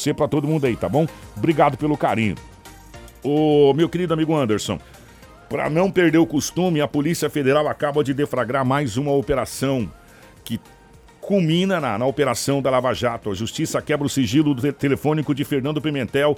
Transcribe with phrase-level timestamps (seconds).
[0.00, 1.08] você para todo mundo aí, tá bom?
[1.36, 2.36] Obrigado pelo carinho.
[3.20, 4.78] O meu querido amigo Anderson,
[5.50, 9.90] para não perder o costume, a Polícia Federal acaba de deflagrar mais uma operação
[10.44, 10.60] que
[11.20, 13.28] culmina na, na operação da Lava Jato.
[13.28, 16.36] A Justiça quebra o sigilo do telefônico de Fernando Pimentel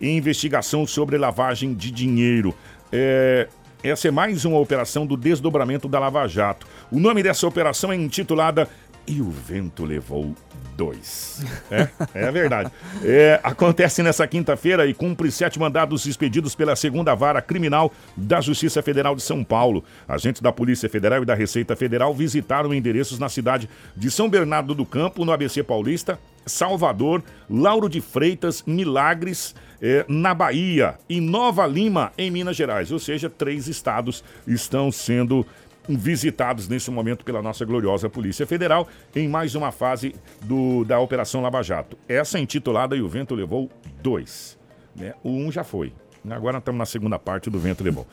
[0.00, 2.54] em investigação sobre lavagem de dinheiro.
[2.90, 3.46] É,
[3.84, 6.66] essa é mais uma operação do desdobramento da Lava Jato.
[6.90, 8.66] O nome dessa operação é intitulada
[9.06, 10.34] E o Vento Levou
[10.76, 11.44] dois.
[11.70, 12.70] É, é verdade.
[13.02, 18.82] É, acontece nessa quinta-feira e cumpre sete mandados expedidos pela segunda vara criminal da Justiça
[18.82, 19.84] Federal de São Paulo.
[20.06, 24.74] Agentes da Polícia Federal e da Receita Federal visitaram endereços na cidade de São Bernardo
[24.74, 31.66] do Campo, no ABC Paulista, Salvador, Lauro de Freitas, Milagres, eh, na Bahia e Nova
[31.66, 32.92] Lima, em Minas Gerais.
[32.92, 35.46] Ou seja, três estados estão sendo
[35.88, 41.40] visitados nesse momento pela nossa gloriosa Polícia Federal em mais uma fase do, da Operação
[41.40, 41.96] Lava Jato.
[42.08, 43.70] Essa intitulada E o Vento Levou
[44.02, 44.58] dois.
[44.94, 45.14] Né?
[45.22, 45.92] O um já foi.
[46.30, 48.06] Agora estamos na segunda parte do Vento Levou.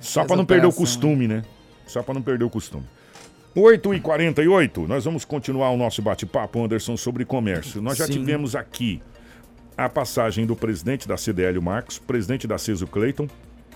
[0.00, 1.44] Só para não perder o costume, né?
[1.86, 2.86] Só para não perder o costume.
[3.54, 7.82] 8h48, nós vamos continuar o nosso bate-papo, Anderson, sobre comércio.
[7.82, 8.12] Nós já Sim.
[8.14, 9.02] tivemos aqui
[9.76, 13.28] a passagem do presidente da CDL, Marcos, presidente da CESO, Cleiton.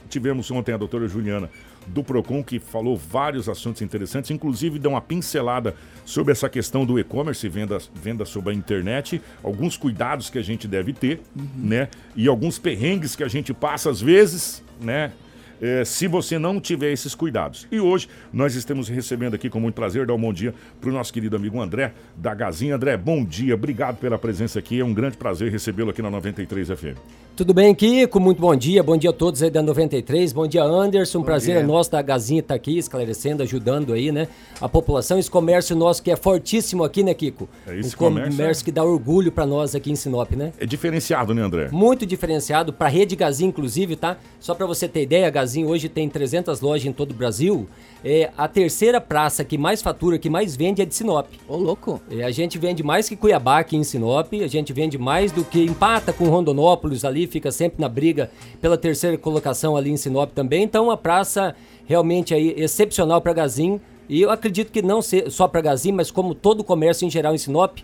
[0.09, 1.51] Tivemos ontem a doutora Juliana
[1.87, 6.99] do Procon, que falou vários assuntos interessantes, inclusive deu uma pincelada sobre essa questão do
[6.99, 11.49] e-commerce, venda, venda sobre a internet, alguns cuidados que a gente deve ter, uhum.
[11.57, 11.89] né?
[12.15, 15.13] E alguns perrengues que a gente passa às vezes, né?
[15.61, 17.67] é, se você não tiver esses cuidados.
[17.71, 20.93] E hoje nós estamos recebendo aqui com muito prazer, dar um bom dia para o
[20.93, 22.77] nosso querido amigo André da Gazinha.
[22.77, 26.69] André, bom dia, obrigado pela presença aqui, é um grande prazer recebê-lo aqui na 93
[26.69, 27.26] FM.
[27.37, 28.19] Tudo bem, Kiko?
[28.19, 31.57] Muito bom dia, bom dia a todos aí da 93, bom dia Anderson, bom prazer
[31.57, 31.63] dia.
[31.63, 34.27] é nosso da Gazinha estar tá aqui esclarecendo, ajudando aí, né,
[34.59, 37.47] a população, esse comércio nosso que é fortíssimo aqui, né, Kiko?
[37.67, 38.65] É esse um comércio, comércio é...
[38.65, 40.51] que dá orgulho para nós aqui em Sinop, né?
[40.59, 41.69] É diferenciado, né, André?
[41.71, 44.17] Muito diferenciado, para a rede Gazinha inclusive, tá?
[44.41, 47.69] Só para você ter ideia, a Gazinha hoje tem 300 lojas em todo o Brasil,
[48.03, 51.27] é a terceira praça que mais fatura, que mais vende é de Sinop.
[51.47, 52.01] Ô, louco!
[52.11, 55.45] É, a gente vende mais que Cuiabá aqui em Sinop, a gente vende mais do
[55.45, 60.33] que empata com Rondonópolis ali, fica sempre na briga pela terceira colocação ali em Sinop
[60.33, 60.63] também.
[60.63, 61.55] Então, uma praça
[61.87, 63.81] realmente aí excepcional para Gazin.
[64.09, 67.35] E eu acredito que não só para Gazin, mas como todo o comércio em geral
[67.35, 67.79] em Sinop,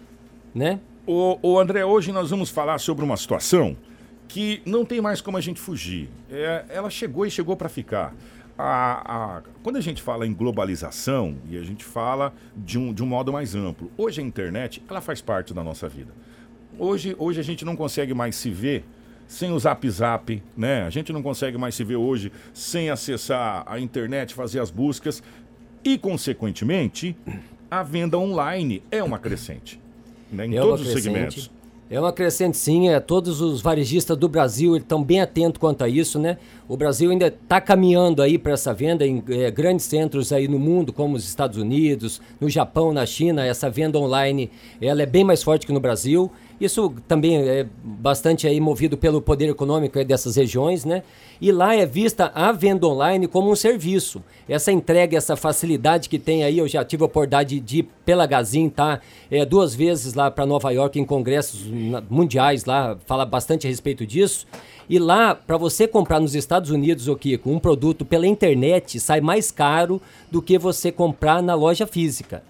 [0.54, 0.80] né?
[1.06, 3.76] O, o André, hoje nós vamos falar sobre uma situação
[4.28, 6.08] que não tem mais como a gente fugir.
[6.30, 8.14] É, ela chegou e chegou para ficar.
[8.56, 13.02] A, a, quando a gente fala em globalização e a gente fala de um, de
[13.02, 16.12] um modo mais amplo, hoje a internet ela faz parte da nossa vida.
[16.78, 18.84] Hoje, hoje a gente não consegue mais se ver
[19.32, 20.82] sem o Zap Zap, né?
[20.82, 25.22] A gente não consegue mais se ver hoje sem acessar a internet, fazer as buscas
[25.82, 27.16] e, consequentemente,
[27.70, 29.80] a venda online é uma crescente,
[30.30, 30.46] né?
[30.46, 31.50] Em é todos os segmentos.
[31.92, 35.88] É uma crescente sim, é, todos os varejistas do Brasil estão bem atentos quanto a
[35.90, 36.38] isso, né?
[36.66, 40.58] O Brasil ainda está caminhando aí para essa venda em é, grandes centros aí no
[40.58, 44.50] mundo, como os Estados Unidos, no Japão, na China, essa venda online,
[44.80, 46.32] ela é bem mais forte que no Brasil.
[46.58, 51.02] Isso também é bastante aí movido pelo poder econômico dessas regiões, né?
[51.40, 54.22] E lá é vista a venda online como um serviço.
[54.48, 58.26] Essa entrega, essa facilidade que tem aí, eu já tive a oportunidade de ir pela
[58.26, 59.00] Gazin, tá?
[59.28, 61.66] É, duas vezes lá para Nova York em congressos
[62.08, 64.46] mundiais lá, fala bastante a respeito disso.
[64.88, 69.20] E lá, para você comprar nos Estados Unidos, o Kiko, um produto pela internet sai
[69.20, 70.00] mais caro
[70.30, 72.42] do que você comprar na loja física.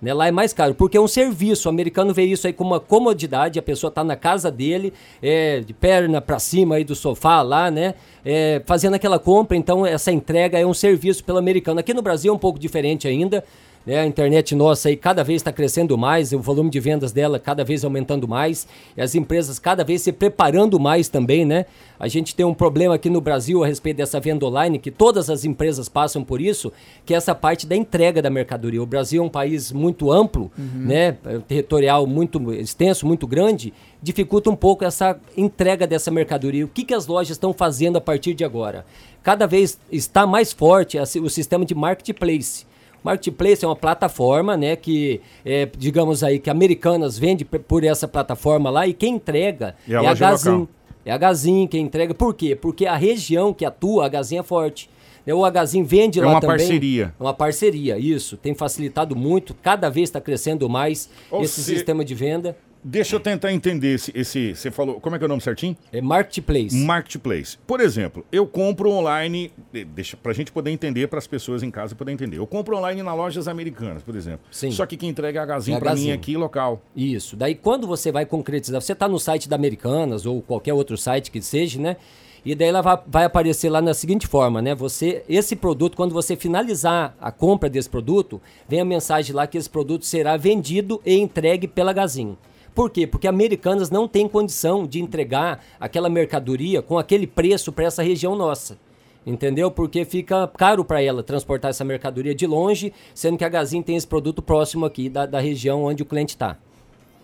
[0.00, 0.14] Né?
[0.14, 1.68] Lá é mais caro, porque é um serviço.
[1.68, 5.60] O americano vê isso aí como uma comodidade, a pessoa está na casa dele, é,
[5.60, 7.94] de perna para cima aí do sofá lá, né?
[8.24, 11.80] É, fazendo aquela compra, então essa entrega é um serviço pelo americano.
[11.80, 13.44] Aqui no Brasil é um pouco diferente ainda.
[13.88, 14.00] Né?
[14.00, 17.64] A internet nossa aí cada vez está crescendo mais, o volume de vendas dela cada
[17.64, 21.64] vez aumentando mais, e as empresas cada vez se preparando mais também, né?
[21.98, 25.30] A gente tem um problema aqui no Brasil a respeito dessa venda online, que todas
[25.30, 26.70] as empresas passam por isso,
[27.06, 28.82] que é essa parte da entrega da mercadoria.
[28.82, 30.84] O Brasil é um país muito amplo, uhum.
[30.84, 31.12] né?
[31.48, 33.72] Territorial muito extenso, muito grande,
[34.02, 36.62] dificulta um pouco essa entrega dessa mercadoria.
[36.62, 38.84] O que, que as lojas estão fazendo a partir de agora?
[39.22, 42.67] Cada vez está mais forte o sistema de marketplace.
[43.02, 48.70] Marketplace é uma plataforma, né, que é, digamos aí que Americanas vende por essa plataforma
[48.70, 50.68] lá e quem entrega e a é a Gazin.
[51.04, 52.12] É a Gazin quem entrega.
[52.12, 52.54] Por quê?
[52.54, 54.90] Porque a região que atua, a Gazin é forte.
[55.24, 56.48] Né, o Agazin vende é lá também.
[56.48, 57.14] É uma parceria.
[57.20, 58.36] Uma parceria, isso.
[58.36, 59.54] Tem facilitado muito.
[59.54, 61.74] Cada vez está crescendo mais Ou esse se...
[61.74, 62.56] sistema de venda.
[62.82, 64.54] Deixa eu tentar entender esse, esse.
[64.54, 65.00] Você falou.
[65.00, 65.76] Como é que é o nome certinho?
[65.92, 66.76] É Marketplace.
[66.76, 67.58] Marketplace.
[67.66, 69.52] Por exemplo, eu compro online.
[69.94, 72.38] Deixa pra gente poder entender, para as pessoas em casa poder entender.
[72.38, 74.40] Eu compro online na lojas americanas, por exemplo.
[74.50, 74.70] Sim.
[74.70, 76.12] Só que quem entrega é a Gazin É pra mim Gazin.
[76.12, 76.80] aqui local.
[76.94, 77.36] Isso.
[77.36, 81.30] Daí quando você vai concretizar, você está no site da Americanas ou qualquer outro site
[81.30, 81.96] que seja, né?
[82.44, 84.74] E daí ela vai, vai aparecer lá na seguinte forma, né?
[84.74, 89.58] Você, esse produto, quando você finalizar a compra desse produto, vem a mensagem lá que
[89.58, 92.38] esse produto será vendido e entregue pela Gazin.
[92.78, 93.08] Por quê?
[93.08, 98.36] Porque Americanas não tem condição de entregar aquela mercadoria com aquele preço para essa região
[98.36, 98.78] nossa.
[99.26, 99.68] Entendeu?
[99.68, 103.96] Porque fica caro para ela transportar essa mercadoria de longe, sendo que a Gazin tem
[103.96, 106.56] esse produto próximo aqui da, da região onde o cliente está.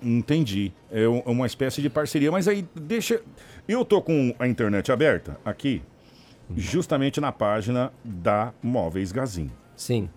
[0.02, 0.72] Entendi.
[0.90, 2.32] É um- uma espécie de parceria.
[2.32, 3.22] Mas aí, deixa.
[3.68, 5.80] Eu tô com a internet aberta aqui,
[6.56, 9.48] justamente na página da Móveis Gazin.
[9.76, 10.10] Sim.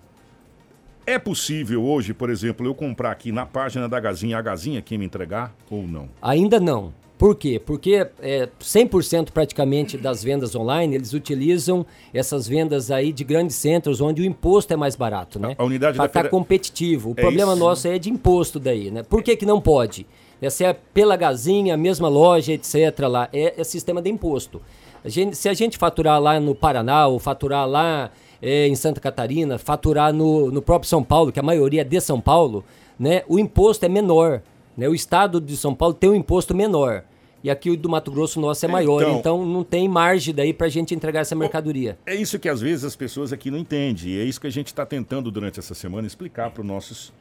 [1.10, 4.98] É possível hoje, por exemplo, eu comprar aqui na página da Gazinha, a Gazinha quem
[4.98, 6.10] me entregar ou não?
[6.22, 6.94] Ainda não.
[7.18, 7.60] Por quê?
[7.66, 14.02] Porque é, 100% praticamente das vendas online, eles utilizam essas vendas aí de grandes centros,
[14.02, 15.56] onde o imposto é mais barato, né?
[15.58, 17.10] A- a unidade Pra da estar federa- competitivo.
[17.12, 17.60] O É problema isso.
[17.62, 19.02] nosso é de imposto daí, né?
[19.02, 20.06] Por que, que não pode?
[20.42, 23.00] É, Se é pela gazinha, a mesma loja, etc.
[23.10, 24.62] lá, é, é sistema de imposto.
[25.06, 29.00] A gente- se a gente faturar lá no Paraná, ou faturar lá é, em Santa
[29.02, 32.64] Catarina, faturar no, no próprio São Paulo, que a maioria é de São Paulo,
[33.00, 33.24] né?
[33.28, 34.42] O imposto é menor.
[34.76, 34.88] Né?
[34.88, 37.04] O estado de São Paulo tem um imposto menor.
[37.44, 39.02] E aqui o do Mato Grosso nosso é maior.
[39.02, 41.98] Então- Então, não tem margem daí pra gente entregar essa mercadoria.
[42.06, 44.10] É isso que às vezes as pessoas aqui não entendem.
[44.10, 47.14] E é isso que a gente está tentando durante essa semana explicar para os nossos,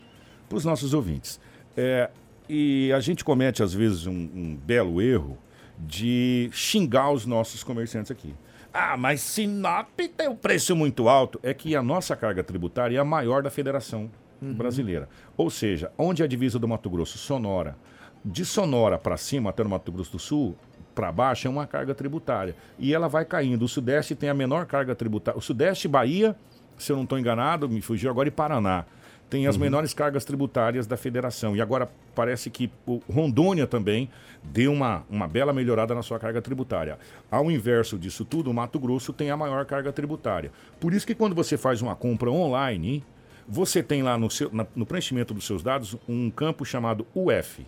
[0.48, 1.38] pros nossos ouvintes.
[1.76, 2.10] É,
[2.48, 5.36] e a gente comete, às vezes, um, um belo erro
[5.78, 8.34] de xingar os nossos comerciantes aqui.
[8.78, 11.40] Ah, mas Sinop tem um preço muito alto.
[11.42, 15.08] É que a nossa carga tributária é a maior da Federação Brasileira.
[15.34, 17.16] Ou seja, onde é a divisa do Mato Grosso?
[17.16, 17.74] Sonora.
[18.22, 20.54] De Sonora para cima, até no Mato Grosso do Sul,
[20.94, 22.54] para baixo, é uma carga tributária.
[22.78, 23.64] E ela vai caindo.
[23.64, 25.38] O Sudeste tem a menor carga tributária.
[25.38, 26.36] O Sudeste, Bahia,
[26.76, 28.84] se eu não estou enganado, me fugiu agora, e Paraná.
[29.28, 31.56] Tem as menores cargas tributárias da federação.
[31.56, 34.08] E agora parece que o Rondônia também
[34.42, 36.96] deu uma, uma bela melhorada na sua carga tributária.
[37.30, 40.52] Ao inverso disso tudo, o Mato Grosso tem a maior carga tributária.
[40.78, 43.02] Por isso que quando você faz uma compra online,
[43.48, 47.66] você tem lá no, seu, na- no preenchimento dos seus dados um campo chamado UF,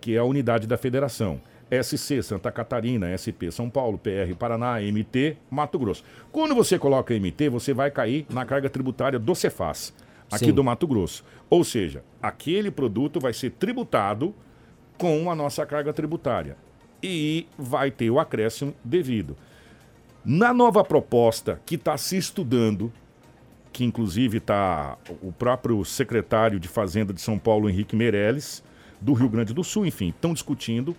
[0.00, 1.40] que é a unidade da federação.
[1.82, 6.04] SC, Santa Catarina, SP, São Paulo, PR, Paraná, MT, Mato Grosso.
[6.30, 9.92] Quando você coloca MT, você vai cair na carga tributária do Cefaz,
[10.32, 10.52] aqui Sim.
[10.52, 11.24] do Mato Grosso.
[11.50, 14.34] Ou seja, aquele produto vai ser tributado
[14.96, 16.56] com a nossa carga tributária
[17.02, 19.36] e vai ter o acréscimo devido.
[20.24, 22.92] Na nova proposta que está se estudando,
[23.72, 28.62] que inclusive está o próprio secretário de Fazenda de São Paulo, Henrique Meirelles,
[29.00, 30.96] do Rio Grande do Sul, enfim, estão discutindo.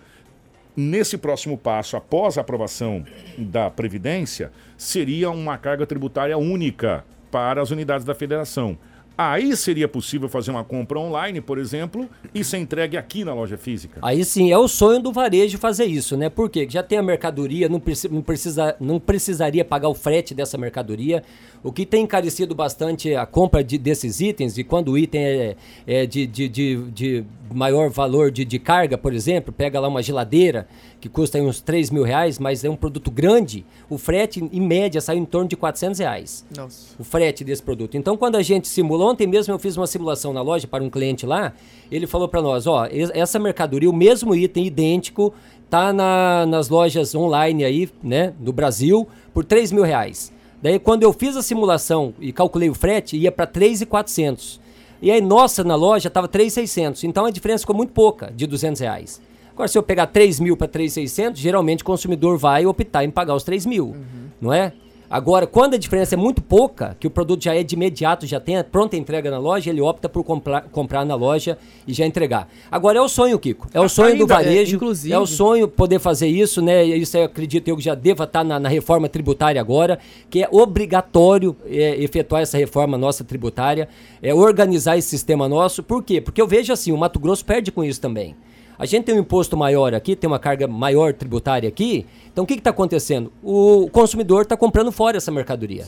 [0.76, 3.04] Nesse próximo passo, após a aprovação
[3.38, 8.76] da Previdência, seria uma carga tributária única para as unidades da federação.
[9.16, 13.56] Aí seria possível fazer uma compra online, por exemplo, e ser entregue aqui na loja
[13.56, 13.98] física.
[14.02, 16.28] Aí sim, é o sonho do varejo fazer isso, né?
[16.28, 16.66] Por quê?
[16.68, 21.22] Já tem a mercadoria, não, preci- não precisa, não precisaria pagar o frete dessa mercadoria.
[21.62, 25.56] O que tem encarecido bastante a compra de- desses itens, e quando o item é,
[25.86, 30.02] é de, de, de, de maior valor de, de carga, por exemplo, pega lá uma
[30.02, 30.66] geladeira
[31.00, 35.00] que custa uns 3 mil reais, mas é um produto grande, o frete, em média,
[35.00, 36.94] sai em torno de 400 reais Nossa.
[36.98, 37.96] o frete desse produto.
[37.96, 40.90] Então, quando a gente simula, ontem mesmo eu fiz uma simulação na loja para um
[40.90, 41.52] cliente lá,
[41.90, 45.32] ele falou para nós, ó, es- essa mercadoria, o mesmo item idêntico,
[45.70, 50.32] tá na- nas lojas online aí, né, do Brasil, por 3 mil reais.
[50.62, 54.60] Daí, quando eu fiz a simulação e calculei o frete, ia para 3,400.
[55.02, 57.04] E aí, nossa, na loja tava 3,600.
[57.04, 59.20] Então, a diferença ficou muito pouca, de 200 reais.
[59.52, 63.34] Agora, se eu pegar 3 mil para 3,600, geralmente o consumidor vai optar em pagar
[63.34, 63.94] os 3 mil,
[64.40, 64.72] não é?
[65.08, 68.40] Agora, quando a diferença é muito pouca, que o produto já é de imediato, já
[68.40, 71.56] tem a pronta entrega na loja, ele opta por comprar, comprar na loja
[71.86, 72.48] e já entregar.
[72.70, 73.68] Agora é o sonho, Kiko.
[73.72, 74.76] É o sonho do Ainda, é, varejo.
[74.76, 76.84] inclusive- É o sonho poder fazer isso, né?
[76.84, 79.98] Isso eu acredito eu que já deva estar na, na reforma tributária agora,
[80.30, 83.88] que é obrigatório é, efetuar essa reforma nossa tributária,
[84.22, 85.82] é organizar esse sistema nosso.
[85.82, 86.20] Por quê?
[86.20, 88.34] Porque eu vejo assim, o Mato Grosso perde com isso também.
[88.78, 92.06] A gente tem um imposto maior aqui, tem uma carga maior tributária aqui.
[92.32, 93.32] Então o que está acontecendo?
[93.42, 95.84] O consumidor está comprando fora essa mercadoria.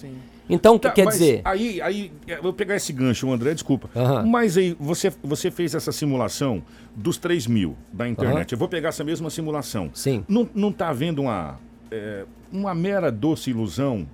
[0.49, 1.41] Então, o que Tá, quer dizer?
[1.45, 3.91] Aí, aí, eu vou pegar esse gancho, André, desculpa.
[3.97, 4.25] Aham.
[4.27, 6.63] Mas aí, você, você fez essa simulação
[6.95, 8.53] dos 3 mil da internet.
[8.53, 9.91] Eu vou pegar essa mesma simulação.
[9.93, 10.25] Sim.
[10.29, 11.59] Não, não tá havendo uma,
[11.91, 14.07] é, uma mera doce ilusão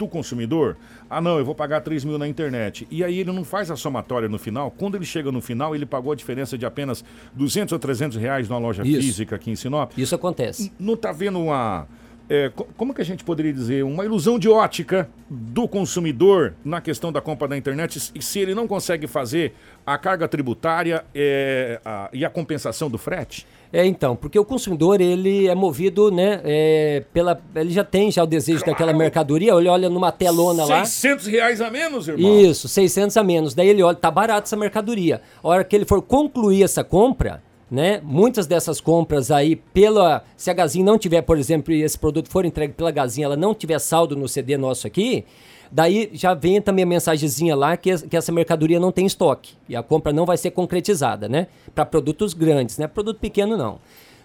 [0.00, 0.78] do consumidor?
[1.08, 2.88] Ah, não, eu vou pagar 3 mil na internet.
[2.90, 4.70] E aí ele não faz a somatória no final.
[4.70, 7.04] Quando ele chega no final, ele pagou a diferença de apenas
[7.34, 9.00] 200 ou 300 reais numa loja Isso.
[9.00, 9.92] física aqui em Sinop.
[9.98, 10.72] Isso acontece.
[10.80, 11.86] Não está vendo uma
[12.30, 17.10] é, como que a gente poderia dizer, uma ilusão de ótica do consumidor na questão
[17.10, 19.52] da compra da internet e se ele não consegue fazer
[19.84, 23.44] a carga tributária é, a, e a compensação do frete?
[23.72, 28.24] É, então, porque o consumidor, ele é movido, né, é, pela, ele já tem já
[28.24, 28.72] o desejo claro.
[28.72, 30.84] daquela mercadoria, ele olha numa telona 600 lá...
[30.84, 32.40] 600 reais a menos, irmão?
[32.40, 33.54] Isso, 600 a menos.
[33.54, 35.20] Daí ele olha, tá barato essa mercadoria.
[35.42, 38.00] A hora que ele for concluir essa compra, né?
[38.02, 42.44] Muitas dessas compras aí pela se a Gazin não tiver, por exemplo, esse produto for
[42.44, 45.24] entregue pela Gazin, ela não tiver saldo no CD nosso aqui,
[45.70, 49.76] daí já vem também a mensagenzinha lá que, que essa mercadoria não tem estoque e
[49.76, 51.46] a compra não vai ser concretizada, né?
[51.74, 52.86] Para produtos grandes, né?
[52.86, 53.78] Produto pequeno não.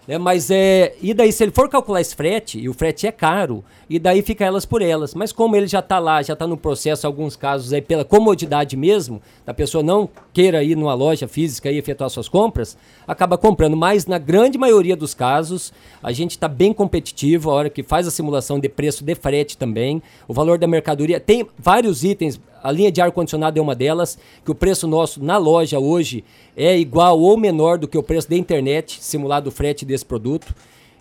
[0.06, 0.18] Né?
[0.18, 0.94] Mas é.
[1.02, 4.22] E daí, se ele for calcular esse frete, e o frete é caro, e daí
[4.22, 5.14] fica elas por elas.
[5.14, 8.76] Mas como ele já está lá, já está no processo, alguns casos aí, pela comodidade
[8.76, 13.76] mesmo, da pessoa não queira ir numa loja física e efetuar suas compras, acaba comprando.
[13.76, 15.72] Mas na grande maioria dos casos,
[16.02, 19.56] a gente está bem competitivo a hora que faz a simulação de preço de frete
[19.56, 20.02] também.
[20.28, 21.18] O valor da mercadoria.
[21.18, 25.38] Tem vários itens a linha de ar-condicionado é uma delas, que o preço nosso na
[25.38, 26.24] loja hoje
[26.56, 30.52] é igual ou menor do que o preço da internet, simulado o frete desse produto.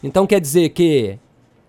[0.04, 1.18] Então quer dizer que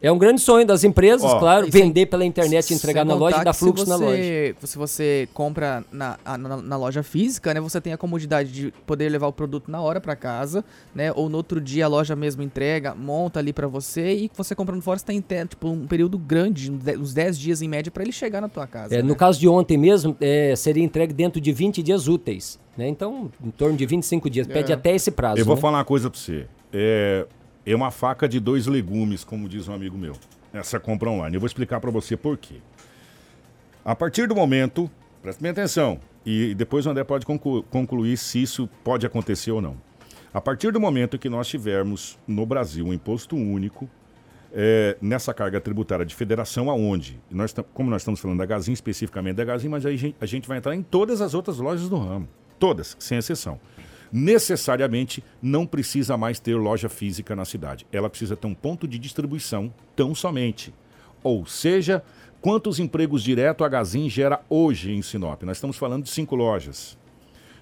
[0.01, 3.41] é um grande sonho das empresas, oh, claro, vender sem, pela internet, entregar na loja
[3.41, 4.57] e dar fluxo você, na loja.
[4.63, 9.09] Se você compra na, na, na, loja física, né, você tem a comodidade de poder
[9.09, 12.43] levar o produto na hora para casa, né, ou no outro dia a loja mesmo
[12.43, 16.71] entrega, monta ali para você e você comprando fora, você tem tipo, um período grande,
[16.71, 18.95] uns 10 dias em média para ele chegar na tua casa.
[18.95, 19.03] É, né?
[19.03, 22.87] No caso de ontem mesmo, é, seria entregue dentro de 20 dias úteis, né?
[22.87, 24.75] Então, em torno de 25 dias, pede é.
[24.75, 25.41] até esse prazo.
[25.41, 25.61] Eu vou né?
[25.61, 26.47] falar uma coisa para você.
[26.73, 27.27] É,
[27.67, 30.15] é uma faca de dois legumes, como diz um amigo meu,
[30.53, 31.35] essa compra online.
[31.35, 32.57] Eu vou explicar para você por quê.
[33.85, 34.89] A partir do momento,
[35.21, 39.61] preste bem atenção, e depois o André pode conclu concluir se isso pode acontecer ou
[39.61, 39.77] não.
[40.33, 43.89] A partir do momento que nós tivermos no Brasil um imposto único,
[44.53, 47.21] é, nessa carga tributária de federação, aonde?
[47.31, 50.59] Nós, como nós estamos falando da Gazin, especificamente da Gazin, mas aí a gente vai
[50.59, 52.29] entrar em todas as outras lojas do ramo.
[52.59, 53.61] Todas, sem exceção
[54.17, 57.87] necessariamente não precisa mais ter loja física na cidade.
[57.93, 60.73] Ela precisa ter um ponto de distribuição tão somente.
[61.23, 62.03] Ou seja,
[62.41, 65.43] quantos empregos direto a Gazin gera hoje em Sinop?
[65.43, 66.97] Nós estamos falando de cinco lojas.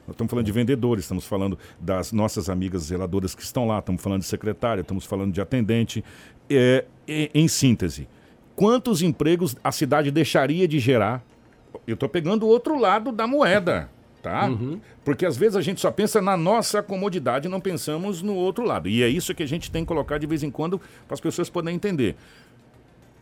[0.07, 4.01] Nós estamos falando de vendedores, estamos falando das nossas amigas zeladoras que estão lá, estamos
[4.01, 6.05] falando de secretária, estamos falando de atendente.
[6.49, 8.07] É, em síntese,
[8.55, 11.25] quantos empregos a cidade deixaria de gerar?
[11.85, 13.91] Eu estou pegando o outro lado da moeda
[14.25, 14.47] tá?
[14.47, 14.81] Uhum.
[15.05, 18.65] Porque às vezes a gente só pensa na nossa comodidade e não pensamos no outro
[18.65, 18.89] lado.
[18.89, 21.21] E é isso que a gente tem que colocar de vez em quando para as
[21.21, 22.17] pessoas poderem entender.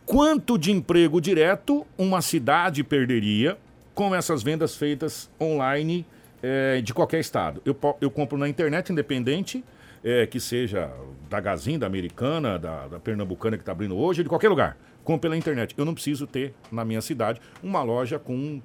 [0.05, 3.57] Quanto de emprego direto uma cidade perderia
[3.93, 6.05] com essas vendas feitas online
[6.41, 7.61] é, de qualquer estado?
[7.65, 9.61] Eu, eu compro na internet independente,
[10.05, 10.89] é, que seja
[11.29, 14.77] da Gazin, da Americana, da, da Pernambucana que está abrindo hoje, de qualquer lugar.
[15.03, 15.75] Compro pela internet.
[15.77, 18.61] Eu não preciso ter na minha cidade uma loja com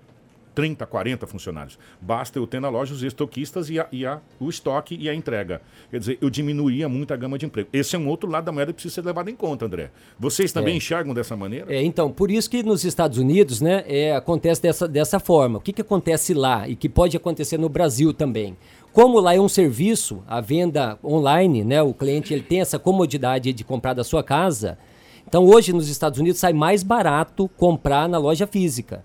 [0.58, 1.78] 30, 40 funcionários.
[2.00, 5.14] Basta eu ter na loja os estoquistas e, a, e a, o estoque e a
[5.14, 5.62] entrega.
[5.88, 7.68] Quer dizer, eu diminuía muito a gama de emprego.
[7.72, 9.92] Esse é um outro lado da moeda que precisa ser levado em conta, André.
[10.18, 10.76] Vocês também é.
[10.78, 11.72] enxergam dessa maneira?
[11.72, 15.58] É, então, por isso que nos Estados Unidos, né, é, acontece dessa, dessa forma.
[15.58, 18.56] O que, que acontece lá e que pode acontecer no Brasil também?
[18.92, 23.52] Como lá é um serviço, a venda online, né, o cliente ele tem essa comodidade
[23.52, 24.76] de comprar da sua casa.
[25.24, 29.04] Então, hoje nos Estados Unidos sai mais barato comprar na loja física.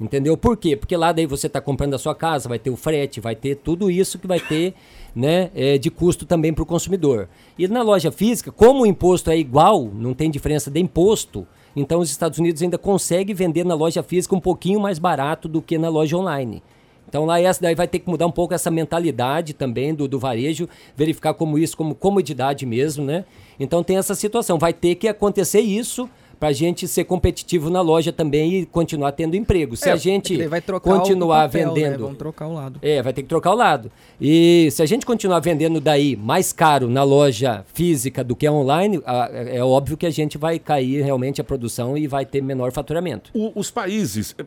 [0.00, 0.36] Entendeu?
[0.36, 0.76] Por quê?
[0.76, 3.56] Porque lá daí você está comprando a sua casa, vai ter o frete, vai ter
[3.56, 4.74] tudo isso que vai ter
[5.14, 7.28] né, é, de custo também para o consumidor.
[7.58, 11.98] E na loja física, como o imposto é igual, não tem diferença de imposto, então
[11.98, 15.76] os Estados Unidos ainda conseguem vender na loja física um pouquinho mais barato do que
[15.76, 16.62] na loja online.
[17.08, 20.18] Então lá essa daí vai ter que mudar um pouco essa mentalidade também do, do
[20.18, 23.24] varejo, verificar como isso como comodidade mesmo, né?
[23.58, 27.80] Então tem essa situação, vai ter que acontecer isso para a gente ser competitivo na
[27.80, 29.76] loja também e continuar tendo emprego.
[29.76, 30.38] Se é, a gente
[30.82, 31.74] continuar papel, né?
[31.74, 31.92] vendendo.
[31.92, 31.98] Né?
[31.98, 32.78] Vamos trocar o lado.
[32.82, 33.90] É, vai ter que trocar o lado.
[34.20, 39.00] E se a gente continuar vendendo daí mais caro na loja física do que online,
[39.46, 43.30] é óbvio que a gente vai cair realmente a produção e vai ter menor faturamento.
[43.34, 44.34] O, os países.
[44.38, 44.44] É,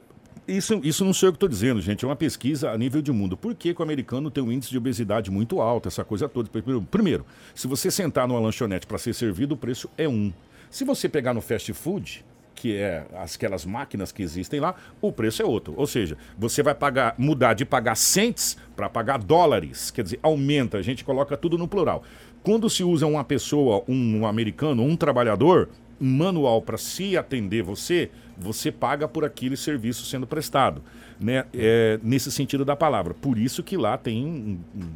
[0.48, 2.04] isso, isso não sei o que estou dizendo, gente.
[2.04, 3.38] É uma pesquisa a nível de mundo.
[3.38, 6.50] Por que, que o americano tem um índice de obesidade muito alto, essa coisa toda?
[6.90, 10.34] Primeiro, se você sentar numa lanchonete para ser servido, o preço é um.
[10.72, 12.26] Se você pegar no fast food,
[12.56, 15.74] que é aquelas máquinas que existem lá, o preço é outro.
[15.76, 19.92] Ou seja, você vai pagar, mudar de pagar cents para pagar dólares.
[19.92, 22.04] Quer dizer, aumenta, a gente coloca tudo no plural.
[22.42, 28.72] Quando se usa uma pessoa, um americano, um trabalhador, manual para se atender você, você
[28.72, 30.82] paga por aquele serviço sendo prestado,
[31.20, 31.46] né?
[31.54, 33.14] É, nesse sentido da palavra.
[33.14, 34.90] Por isso que lá tem um, um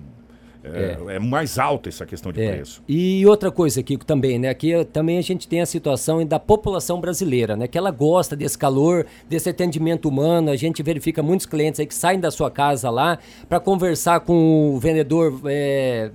[0.73, 1.19] é, é.
[1.19, 2.53] mais alta essa questão de é.
[2.53, 2.83] preço.
[2.87, 4.49] E outra coisa, Kiko, também, né?
[4.49, 7.67] Aqui também a gente tem a situação da população brasileira, né?
[7.67, 10.49] Que ela gosta desse calor, desse atendimento humano.
[10.49, 14.75] A gente verifica muitos clientes aí que saem da sua casa lá para conversar com
[14.75, 16.11] o vendedor é,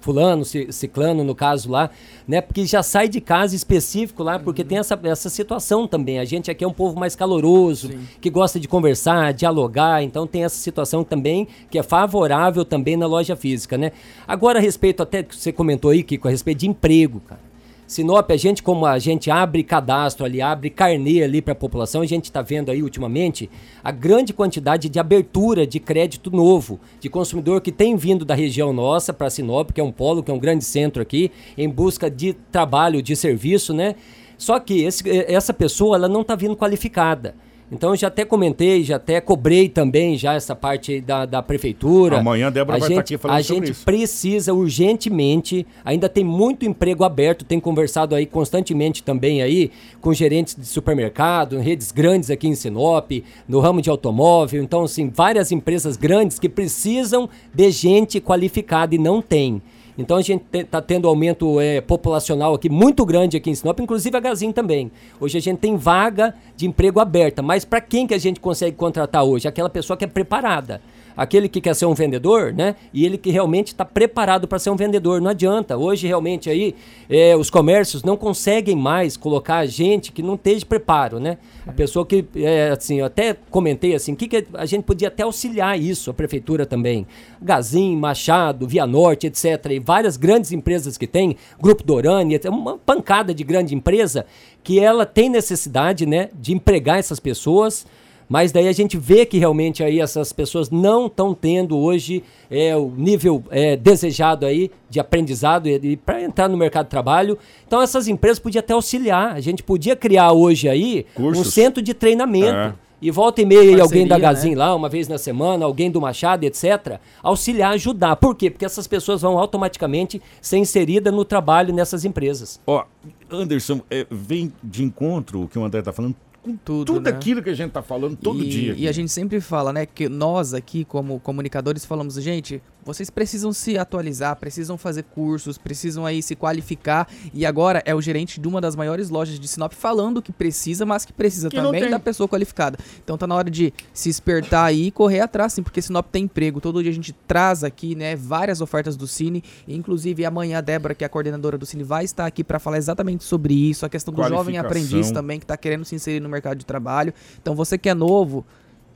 [0.00, 1.90] fulano, ciclano, no caso lá,
[2.30, 2.40] né?
[2.40, 4.68] Porque já sai de casa específico lá, porque uhum.
[4.68, 6.20] tem essa, essa situação também.
[6.20, 8.06] A gente aqui é um povo mais caloroso, Sim.
[8.20, 10.00] que gosta de conversar, dialogar.
[10.04, 13.90] Então tem essa situação também que é favorável também na loja física, né?
[14.28, 17.49] Agora, a respeito, até que você comentou aí, Kiko, a respeito de emprego, cara.
[17.90, 22.02] Sinop, a gente, como a gente abre cadastro ali, abre carnê ali para a população,
[22.02, 23.50] a gente está vendo aí ultimamente
[23.82, 28.72] a grande quantidade de abertura de crédito novo, de consumidor que tem vindo da região
[28.72, 32.08] nossa para Sinop, que é um polo, que é um grande centro aqui, em busca
[32.08, 33.96] de trabalho, de serviço, né?
[34.38, 37.34] Só que esse, essa pessoa, ela não está vindo qualificada.
[37.72, 42.18] Então já até comentei, já até cobrei também já essa parte da, da prefeitura.
[42.18, 43.84] Amanhã a Débora a vai gente, estar aqui falando A gente isso.
[43.84, 50.56] precisa urgentemente, ainda tem muito emprego aberto, tem conversado aí constantemente também aí com gerentes
[50.56, 53.10] de supermercado, redes grandes aqui em Sinop,
[53.46, 58.98] no ramo de automóvel, então assim, várias empresas grandes que precisam de gente qualificada e
[58.98, 59.62] não tem.
[59.98, 64.16] Então a gente está tendo aumento é, populacional aqui muito grande aqui em Sinop, inclusive
[64.16, 64.90] a Gazin também.
[65.20, 68.76] Hoje a gente tem vaga de emprego aberta, mas para quem que a gente consegue
[68.76, 69.48] contratar hoje?
[69.48, 70.80] Aquela pessoa que é preparada
[71.20, 72.74] aquele que quer ser um vendedor, né?
[72.94, 75.20] E ele que realmente está preparado para ser um vendedor.
[75.20, 75.76] Não adianta.
[75.76, 76.74] Hoje, realmente, aí,
[77.10, 81.36] é, os comércios não conseguem mais colocar gente que não esteja preparo, né?
[81.66, 85.22] A pessoa que, é, assim, eu até comentei assim, que, que a gente podia até
[85.22, 87.06] auxiliar isso, a prefeitura também.
[87.42, 89.72] Gazin, Machado, Via Norte, etc.
[89.72, 94.24] E várias grandes empresas que tem, Grupo Dorani, uma pancada de grande empresa
[94.64, 97.84] que ela tem necessidade, né, de empregar essas pessoas
[98.30, 102.76] mas daí a gente vê que realmente aí essas pessoas não estão tendo hoje é,
[102.76, 107.36] o nível é, desejado aí de aprendizado e, e para entrar no mercado de trabalho.
[107.66, 109.34] Então essas empresas podiam até auxiliar.
[109.34, 111.44] A gente podia criar hoje aí Cursos.
[111.44, 112.54] um centro de treinamento.
[112.56, 112.72] É.
[113.02, 114.56] E volta e meia Parceria, alguém da Gazin né?
[114.56, 117.00] lá, uma vez na semana, alguém do Machado, etc.
[117.22, 118.14] Auxiliar, ajudar.
[118.14, 118.50] Por quê?
[118.50, 122.60] Porque essas pessoas vão automaticamente ser inseridas no trabalho nessas empresas.
[122.66, 122.84] Ó,
[123.30, 127.10] Anderson, é, vem de encontro o que o André está falando com tudo, tudo né?
[127.10, 128.72] aquilo que a gente está falando todo e, dia.
[128.72, 128.82] Aqui.
[128.82, 133.52] E a gente sempre fala, né, que nós aqui como comunicadores falamos, gente, vocês precisam
[133.52, 137.08] se atualizar, precisam fazer cursos, precisam aí se qualificar.
[137.32, 140.86] E agora é o gerente de uma das maiores lojas de Sinop falando que precisa,
[140.86, 142.78] mas que precisa que também da pessoa qualificada.
[143.02, 146.24] Então tá na hora de se espertar aí e correr atrás, sim, porque Sinop tem
[146.24, 146.60] emprego.
[146.60, 149.42] Todo dia a gente traz aqui, né, várias ofertas do Cine.
[149.68, 152.78] Inclusive amanhã a Débora, que é a coordenadora do Cine, vai estar aqui para falar
[152.78, 156.28] exatamente sobre isso, a questão do jovem aprendiz também que está querendo se inserir no
[156.28, 157.12] mercado de trabalho.
[157.40, 158.44] Então você que é novo,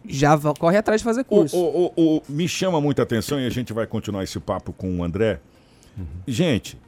[0.07, 1.57] já corre atrás de fazer curso.
[1.57, 4.99] O, o, o, me chama muita atenção e a gente vai continuar esse papo com
[4.99, 5.41] o André.
[5.97, 6.05] Uhum.
[6.27, 6.79] Gente,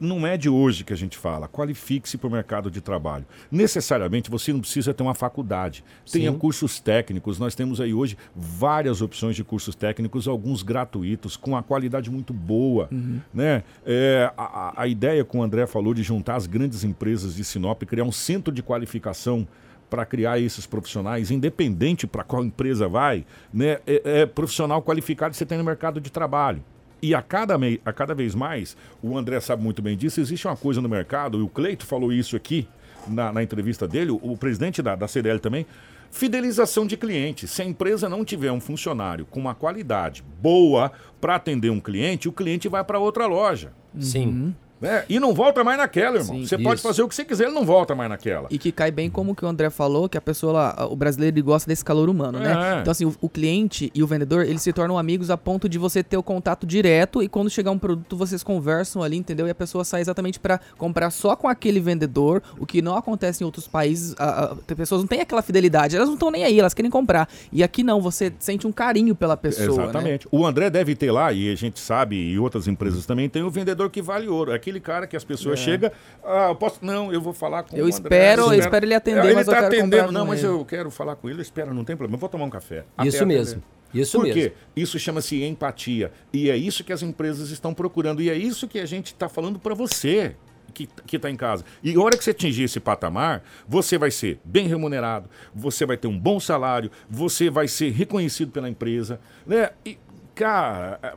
[0.00, 1.48] não é de hoje que a gente fala.
[1.48, 3.26] Qualifique-se para o mercado de trabalho.
[3.50, 5.84] Necessariamente você não precisa ter uma faculdade.
[6.10, 6.38] Tenha Sim.
[6.38, 7.38] cursos técnicos.
[7.38, 12.32] Nós temos aí hoje várias opções de cursos técnicos, alguns gratuitos, com uma qualidade muito
[12.32, 12.88] boa.
[12.92, 13.20] Uhum.
[13.34, 13.64] Né?
[13.84, 17.82] É, a, a ideia que o André falou de juntar as grandes empresas de Sinop,
[17.82, 19.46] criar um centro de qualificação
[19.88, 25.36] para criar esses profissionais, independente para qual empresa vai, né, é, é, profissional qualificado que
[25.36, 26.62] você tem no mercado de trabalho.
[27.00, 30.46] E a cada, mei, a cada vez mais, o André sabe muito bem disso, existe
[30.46, 32.66] uma coisa no mercado, e o Cleito falou isso aqui
[33.06, 35.64] na, na entrevista dele, o, o presidente da, da CDL também,
[36.10, 37.46] fidelização de cliente.
[37.46, 42.28] Se a empresa não tiver um funcionário com uma qualidade boa para atender um cliente,
[42.28, 43.72] o cliente vai para outra loja.
[43.98, 44.26] Sim.
[44.26, 44.54] Uhum.
[44.82, 46.36] É, e não volta mais naquela, irmão.
[46.36, 46.64] Sim, você isso.
[46.64, 48.48] pode fazer o que você quiser, ele não volta mais naquela.
[48.50, 51.68] E que cai bem como que o André falou, que a pessoa o brasileiro gosta
[51.68, 52.52] desse calor humano, né?
[52.52, 52.54] é.
[52.54, 52.78] né?
[52.80, 55.78] Então assim, o, o, cliente e o vendedor, eles se tornam amigos a ponto de
[55.78, 59.46] você ter o contato direto e quando chegar um produto vocês conversam ali, entendeu?
[59.46, 63.42] E a pessoa sai exatamente para comprar só com aquele vendedor, o que não acontece
[63.42, 64.14] em outros países.
[64.18, 67.28] A, a, pessoas não têm aquela fidelidade, elas não estão nem aí, elas querem comprar.
[67.52, 69.84] E aqui não, você sente um carinho pela pessoa, né?
[69.84, 70.26] Exatamente.
[70.26, 70.30] Né?
[70.32, 73.50] O André deve ter lá, e a gente sabe, e outras empresas também, tem o
[73.50, 74.52] vendedor que vale ouro.
[74.52, 75.56] É aquele cara que as pessoas pessoa é.
[75.56, 75.92] chega,
[76.24, 78.56] ah, eu posso, não, eu vou falar com eu o espero, André.
[78.56, 80.52] Eu espero ele atender, ele mas tá eu quero atendendo, não, mas ele.
[80.52, 82.84] eu quero falar com ele, espera, não tem problema, eu vou tomar um café.
[83.04, 83.62] Isso mesmo.
[83.92, 84.42] Isso Por mesmo.
[84.42, 84.52] quê?
[84.76, 86.12] Isso chama-se empatia.
[86.30, 88.20] E é isso que as empresas estão procurando.
[88.20, 90.36] E é isso que a gente está falando para você
[90.74, 91.64] que está em casa.
[91.82, 95.96] E a hora que você atingir esse patamar, você vai ser bem remunerado, você vai
[95.96, 99.18] ter um bom salário, você vai ser reconhecido pela empresa.
[99.46, 99.70] Né?
[99.84, 99.98] E,
[100.34, 101.16] cara,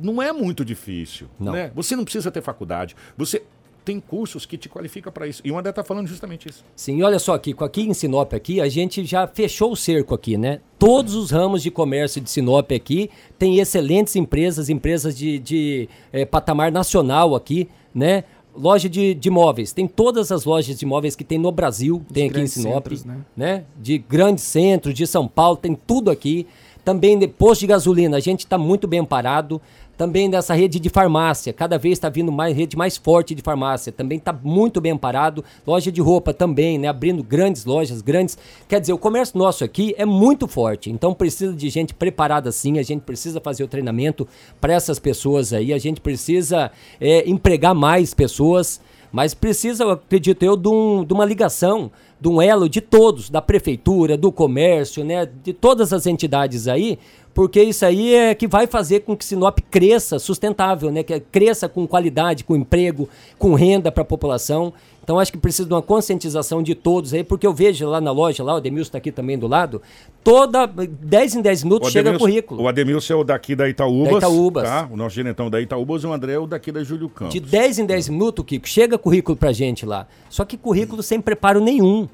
[0.00, 1.28] não é muito difícil.
[1.38, 1.52] Não.
[1.52, 1.70] Né?
[1.74, 2.96] Você não precisa ter faculdade.
[3.16, 3.42] Você
[3.84, 5.42] tem cursos que te qualificam para isso.
[5.44, 6.64] E o André está falando justamente isso.
[6.74, 10.38] Sim, olha só, Kiko, aqui em Sinop aqui, a gente já fechou o cerco aqui,
[10.38, 10.60] né?
[10.78, 16.24] Todos os ramos de comércio de Sinop aqui tem excelentes empresas, empresas de, de é,
[16.24, 18.24] patamar nacional aqui, né?
[18.56, 22.28] Loja de, de imóveis, tem todas as lojas de imóveis que tem no Brasil, tem
[22.28, 23.18] aqui em Sinop, centros, né?
[23.36, 23.64] né?
[23.76, 26.46] De grandes centros, de São Paulo, tem tudo aqui.
[26.84, 29.60] Também de posto de gasolina, a gente está muito bem amparado
[29.96, 31.52] também dessa rede de farmácia.
[31.52, 33.92] Cada vez está vindo mais rede mais forte de farmácia.
[33.92, 35.44] Também está muito bem amparado.
[35.66, 36.88] Loja de roupa também, né?
[36.88, 38.36] Abrindo grandes lojas, grandes.
[38.68, 40.90] Quer dizer, o comércio nosso aqui é muito forte.
[40.90, 42.78] Então precisa de gente preparada sim.
[42.78, 44.26] A gente precisa fazer o treinamento
[44.60, 45.72] para essas pessoas aí.
[45.72, 48.80] A gente precisa é, empregar mais pessoas.
[49.14, 51.88] Mas precisa, acredito eu, de, um, de uma ligação,
[52.20, 55.24] de um elo de todos, da prefeitura, do comércio, né?
[55.24, 56.98] De todas as entidades aí
[57.34, 61.02] porque isso aí é que vai fazer com que Sinop cresça sustentável, né?
[61.02, 64.72] Que cresça com qualidade, com emprego, com renda para a população.
[65.04, 68.10] Então acho que precisa de uma conscientização de todos aí, porque eu vejo lá na
[68.10, 69.82] loja, lá, o Ademilson está aqui também do lado,
[70.24, 72.62] toda 10 em 10 minutos chega currículo.
[72.62, 74.12] O Ademilson é o daqui da Itaúbas.
[74.12, 74.64] Da Itaúbas.
[74.64, 74.88] Tá?
[74.90, 77.34] O nosso gerentão da Itaúbas e o André é o daqui da Júlio Campos.
[77.34, 80.06] De 10 em 10 minutos, Kiko, chega currículo pra gente lá.
[80.30, 82.08] Só que currículo sem preparo nenhum.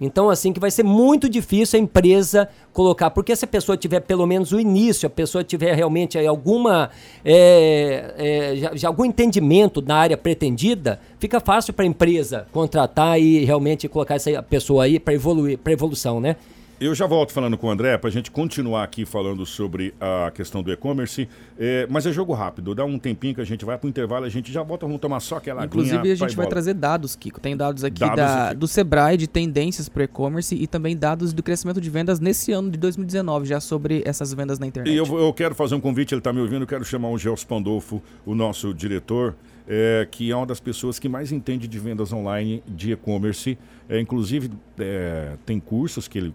[0.00, 4.00] Então, assim, que vai ser muito difícil a empresa colocar, porque se a pessoa tiver
[4.00, 6.90] pelo menos o início, a pessoa tiver realmente alguma,
[7.24, 13.20] é, é, já, já, algum entendimento na área pretendida, fica fácil para a empresa contratar
[13.20, 16.36] e realmente colocar essa pessoa aí para evoluir, para evolução, né?
[16.80, 20.30] Eu já volto falando com o André para a gente continuar aqui falando sobre a
[20.32, 23.78] questão do e-commerce, é, mas é jogo rápido, dá um tempinho que a gente vai
[23.78, 26.48] para o intervalo, a gente já volta, vamos tomar só aquela Inclusive a gente vai
[26.48, 30.66] trazer dados, Kiko, tem dados aqui dados da, do Sebrae de tendências para e-commerce e
[30.66, 34.66] também dados do crescimento de vendas nesse ano de 2019, já sobre essas vendas na
[34.66, 34.92] internet.
[34.92, 37.16] E eu, eu quero fazer um convite, ele está me ouvindo, eu quero chamar o
[37.16, 39.36] Gels Pandolfo, o nosso diretor,
[39.68, 43.56] é, que é uma das pessoas que mais entende de vendas online de e-commerce.
[43.88, 46.34] É, inclusive, é, tem cursos que ele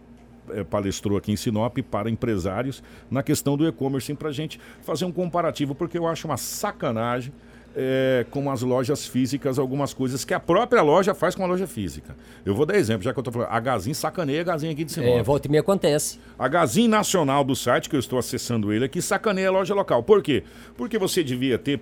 [0.69, 5.11] palestrou aqui em Sinop para empresários na questão do e-commerce para a gente fazer um
[5.11, 7.33] comparativo, porque eu acho uma sacanagem
[7.75, 11.67] é, com as lojas físicas algumas coisas que a própria loja faz com a loja
[11.67, 12.15] física.
[12.45, 13.49] Eu vou dar exemplo, já que eu estou falando.
[13.49, 15.19] A Gazin sacaneia a Gazin aqui de Sinop.
[15.19, 16.19] É, volta e meia acontece.
[16.37, 20.03] A Gazin nacional do site, que eu estou acessando ele aqui, sacaneia a loja local.
[20.03, 20.43] Por quê?
[20.75, 21.79] Porque você devia ter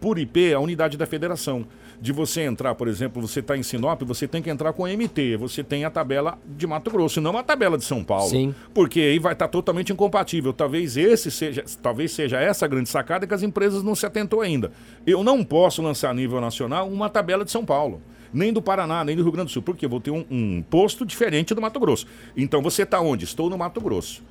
[0.00, 1.66] por IP a unidade da federação
[2.00, 5.36] de você entrar, por exemplo, você está em Sinop, você tem que entrar com MT,
[5.36, 8.28] você tem a tabela de Mato Grosso, não a tabela de São Paulo.
[8.28, 8.54] Sim.
[8.74, 10.52] Porque aí vai estar tá totalmente incompatível.
[10.52, 14.40] Talvez esse seja, talvez seja essa a grande sacada que as empresas não se atentou
[14.40, 14.72] ainda.
[15.06, 18.00] Eu não posso lançar a nível nacional uma tabela de São Paulo
[18.32, 20.62] nem do Paraná, nem do Rio Grande do Sul, porque eu vou ter um, um
[20.62, 22.06] posto diferente do Mato Grosso.
[22.36, 23.24] Então você está onde?
[23.24, 24.22] Estou no Mato Grosso.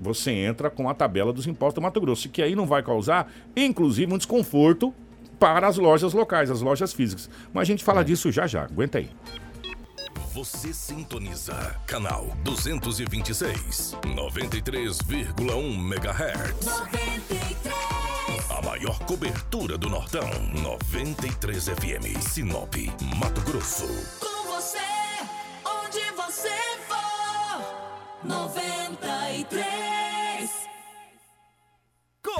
[0.00, 3.32] Você entra com a tabela dos impostos do Mato Grosso, que aí não vai causar,
[3.56, 4.94] inclusive, um desconforto
[5.38, 7.30] para as lojas locais, as lojas físicas.
[7.52, 8.04] Mas a gente fala é.
[8.04, 8.64] disso já já.
[8.64, 9.10] Aguenta aí.
[10.32, 11.54] Você sintoniza
[11.86, 16.66] canal 226, 93,1 MHz.
[16.66, 17.88] 93.
[18.50, 20.28] A maior cobertura do Nortão,
[20.62, 22.74] 93 FM, Sinop,
[23.16, 23.86] Mato Grosso.
[24.20, 24.78] Com você,
[25.64, 27.64] onde você for,
[28.24, 29.97] 93.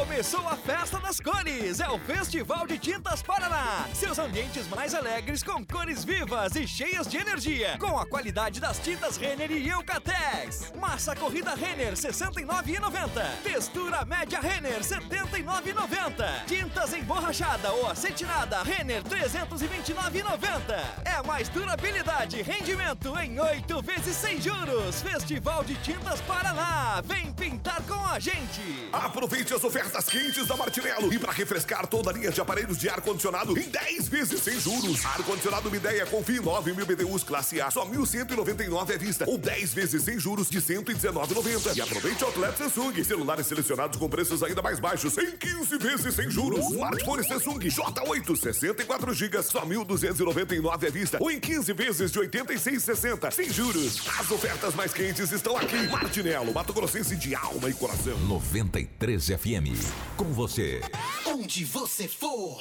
[0.09, 3.87] Começou a festa das cores, é o Festival de Tintas Paraná.
[3.93, 8.79] Seus ambientes mais alegres com cores vivas e cheias de energia, com a qualidade das
[8.79, 10.73] tintas Renner e Eucatex.
[10.81, 13.43] Massa corrida Renner 69,90.
[13.43, 16.47] Textura média Renner 79,90.
[16.47, 20.85] Tintas emborrachada ou acetinada Renner 329,90.
[21.05, 25.03] É mais durabilidade e rendimento em 8 vezes sem juros.
[25.03, 27.03] Festival de Tintas Paraná.
[27.05, 28.89] Vem pintar com a gente.
[28.91, 31.13] Aproveite as ofertas quentes da Martinello.
[31.13, 35.05] E para refrescar toda a linha de aparelhos de ar-condicionado em 10 vezes sem juros.
[35.05, 39.25] Ar-condicionado Mideia Confie 9 mil BDUs classe A, só 1.199 à vista.
[39.29, 41.77] Ou 10 vezes sem juros de 119,90.
[41.77, 43.05] E aproveite o Outlet Samsung.
[43.05, 46.71] Celulares selecionados com preços ainda mais baixos em 15 vezes sem juros.
[46.71, 51.19] Smartphone Samsung J8 64 GB, só 1.299 à vista.
[51.21, 54.03] Ou em 15 vezes de 86,60 sem juros.
[54.19, 55.87] As ofertas mais quentes estão aqui.
[55.89, 58.19] Martinello, Mato Grossense de alma e coração.
[58.21, 60.81] 93 FM com você.
[61.27, 62.61] Onde você for.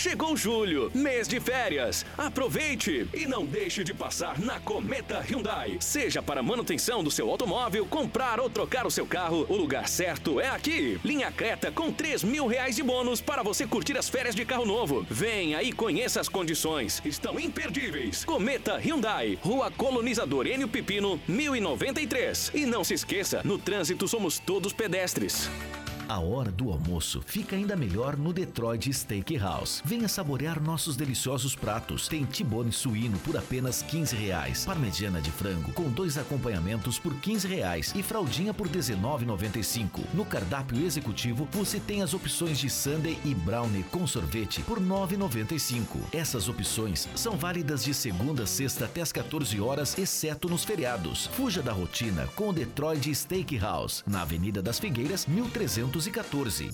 [0.00, 2.06] Chegou julho, mês de férias.
[2.16, 5.76] Aproveite e não deixe de passar na Cometa Hyundai.
[5.78, 10.40] Seja para manutenção do seu automóvel, comprar ou trocar o seu carro, o lugar certo
[10.40, 10.98] é aqui.
[11.04, 14.64] Linha Creta com 3 mil reais de bônus para você curtir as férias de carro
[14.64, 15.06] novo.
[15.10, 17.02] Venha e conheça as condições.
[17.04, 18.24] Estão imperdíveis.
[18.24, 22.52] Cometa Hyundai, Rua Colonizador Enio Pipino, 1093.
[22.54, 25.50] E não se esqueça, no trânsito somos todos pedestres.
[26.10, 29.80] A hora do almoço fica ainda melhor no Detroit Steakhouse.
[29.84, 32.08] Venha saborear nossos deliciosos pratos.
[32.08, 37.46] Tem tibone suíno por apenas 15 reais, parmegiana de frango com dois acompanhamentos por 15
[37.46, 40.00] reais e fraldinha por 19,95.
[40.12, 45.84] No cardápio executivo você tem as opções de sundae e brownie com sorvete por 9,95.
[46.12, 51.28] Essas opções são válidas de segunda a sexta até as 14 horas, exceto nos feriados.
[51.34, 55.24] Fuja da rotina com o Detroit Steakhouse, na Avenida das Figueiras,
[56.00, 56.70] 1314.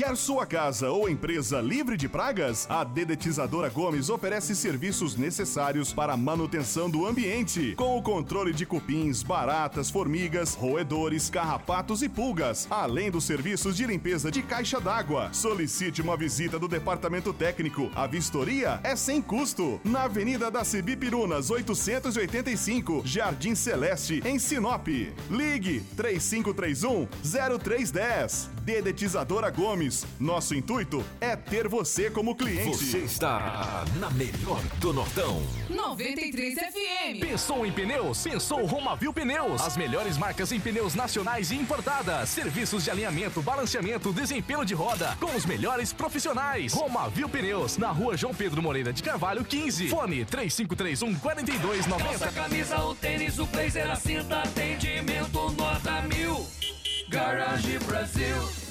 [0.00, 2.66] Quer sua casa ou empresa livre de pragas?
[2.70, 8.64] A Dedetizadora Gomes oferece serviços necessários para a manutenção do ambiente, com o controle de
[8.64, 15.28] cupins, baratas, formigas, roedores, carrapatos e pulgas, além dos serviços de limpeza de caixa d'água.
[15.34, 17.90] Solicite uma visita do departamento técnico.
[17.94, 19.78] A vistoria é sem custo.
[19.84, 24.88] Na Avenida da Cibipirunas, 885, Jardim Celeste, em Sinop.
[25.28, 28.48] Ligue 3531 0310.
[28.64, 29.89] Dedetizadora Gomes.
[30.18, 32.68] Nosso intuito é ter você como cliente.
[32.68, 35.42] Você está na melhor do Nortão.
[35.68, 37.20] 93 FM.
[37.20, 38.22] Pensou em pneus?
[38.22, 39.60] Pensou Romavil Pneus.
[39.62, 42.28] As melhores marcas em pneus nacionais e importadas.
[42.28, 45.16] Serviços de alinhamento, balanceamento, desempenho de roda.
[45.18, 46.72] Com os melhores profissionais.
[46.72, 47.76] Romavil Pneus.
[47.76, 49.88] Na rua João Pedro Moreira de Carvalho, 15.
[49.88, 52.04] Fone 3531 4290.
[52.04, 56.46] Calça, camisa, o tênis, o blazer, a cinta, atendimento, nota mil.
[57.08, 58.69] Garage Brasil.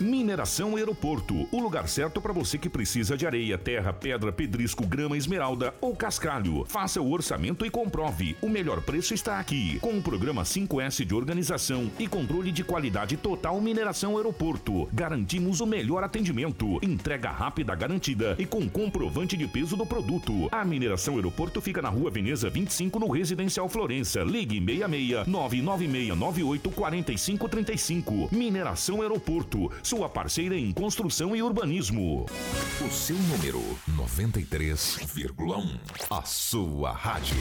[0.00, 5.16] Mineração Aeroporto, o lugar certo para você que precisa de areia, terra, pedra, pedrisco, grama,
[5.16, 6.64] esmeralda ou cascalho.
[6.68, 8.36] Faça o orçamento e comprove.
[8.40, 9.76] O melhor preço está aqui.
[9.80, 15.66] Com o programa 5S de organização e controle de qualidade total Mineração Aeroporto, garantimos o
[15.66, 20.48] melhor atendimento, entrega rápida garantida e com comprovante de peso do produto.
[20.52, 24.22] A Mineração Aeroporto fica na Rua Veneza 25 no Residencial Florença.
[24.22, 28.28] Ligue 66 99698 4535.
[28.30, 32.26] Mineração Aeroporto sua parceira em construção e urbanismo.
[32.26, 33.58] O seu número
[33.92, 35.80] 93,1.
[36.10, 37.38] A sua rádio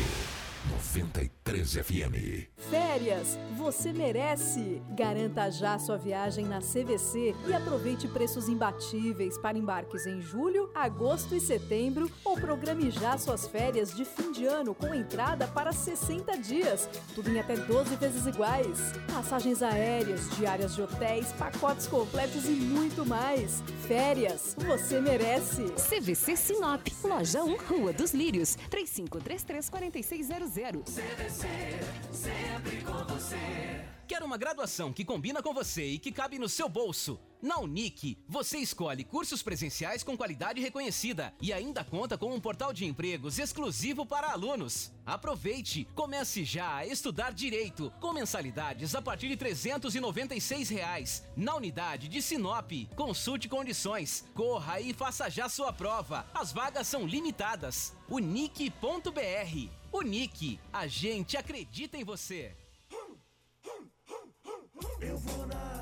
[0.72, 2.46] 93 FM.
[2.70, 4.82] Férias, você merece!
[4.90, 11.34] Garanta já sua viagem na CVC e aproveite preços imbatíveis para embarques em julho, agosto
[11.34, 16.38] e setembro ou programe já suas férias de fim de ano com entrada para 60
[16.40, 18.92] dias, tudo em até 12 vezes iguais.
[19.14, 23.64] Passagens aéreas, diárias de hotéis, pacotes completos e muito mais.
[23.88, 25.64] Férias, você merece!
[25.78, 30.94] CVC Sinop, loja 1, Rua dos Lírios, 3533 4600.
[30.94, 31.37] CVC,
[32.12, 33.38] sempre com você.
[34.08, 37.20] Quer uma graduação que combina com você e que cabe no seu bolso?
[37.42, 42.74] Na Unic, você escolhe cursos presenciais com qualidade reconhecida e ainda conta com um portal
[42.74, 44.92] de empregos exclusivo para alunos.
[45.06, 45.88] Aproveite!
[45.94, 52.22] Comece já a estudar direito com mensalidades a partir de 396 reais, na unidade de
[52.22, 52.72] Sinop.
[52.96, 56.26] Consulte condições, corra e faça já sua prova.
[56.34, 57.94] As vagas são limitadas.
[58.10, 59.70] Unic.br.
[59.92, 62.56] Unic, a gente acredita em você.
[65.00, 65.77] Eu vou na.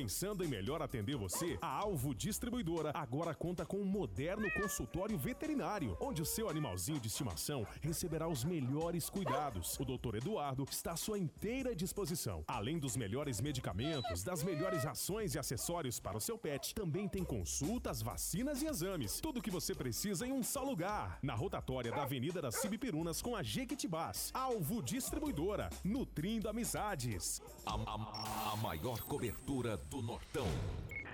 [0.00, 5.96] Pensando em melhor atender você, a Alvo Distribuidora agora conta com um moderno consultório veterinário,
[5.98, 9.74] onde o seu animalzinho de estimação receberá os melhores cuidados.
[9.80, 10.16] O Dr.
[10.16, 12.44] Eduardo está à sua inteira disposição.
[12.46, 17.24] Além dos melhores medicamentos, das melhores rações e acessórios para o seu pet, também tem
[17.24, 19.18] consultas, vacinas e exames.
[19.22, 21.18] Tudo o que você precisa em um só lugar.
[21.22, 24.30] Na rotatória da Avenida das Cibipirunas com a Jequitibás.
[24.34, 27.40] Alvo Distribuidora, nutrindo amizades.
[27.64, 30.46] A, a- a maior cobertura do Nortão.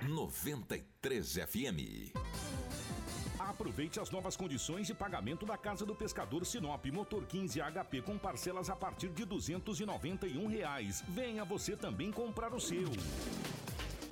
[0.09, 2.13] 93 FM.
[3.39, 8.17] Aproveite as novas condições de pagamento da Casa do Pescador Sinop Motor 15 HP com
[8.17, 11.05] parcelas a partir de 291 reais.
[11.09, 12.89] Venha você também comprar o seu.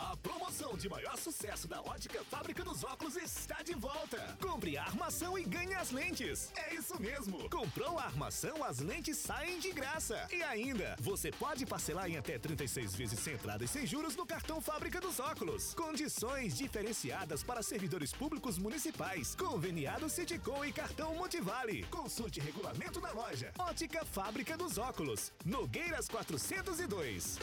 [0.01, 4.17] A promoção de maior sucesso da Ótica Fábrica dos Óculos está de volta.
[4.41, 6.51] Compre a armação e ganhe as lentes.
[6.57, 7.51] É isso mesmo.
[7.51, 10.27] Comprou a armação, as lentes saem de graça.
[10.33, 14.25] E ainda, você pode parcelar em até 36 vezes sem entrada e sem juros no
[14.25, 15.75] cartão Fábrica dos Óculos.
[15.75, 19.35] Condições diferenciadas para servidores públicos municipais.
[19.35, 21.85] Conveniado Citicom e cartão Motivale.
[21.91, 23.53] Consulte regulamento na loja.
[23.59, 25.31] Ótica Fábrica dos Óculos.
[25.45, 27.39] Nogueiras 402.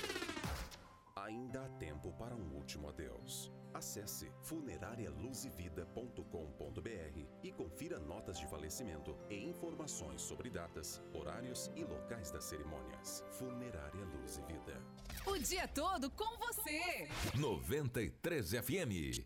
[1.28, 3.52] Ainda há tempo para um último adeus.
[3.74, 12.46] Acesse funerarialuzevida.com.br e confira notas de falecimento e informações sobre datas, horários e locais das
[12.46, 13.26] cerimônias.
[13.32, 14.82] Funerária Luz e Vida.
[15.26, 17.10] O dia todo com você.
[17.36, 19.20] 93 FM.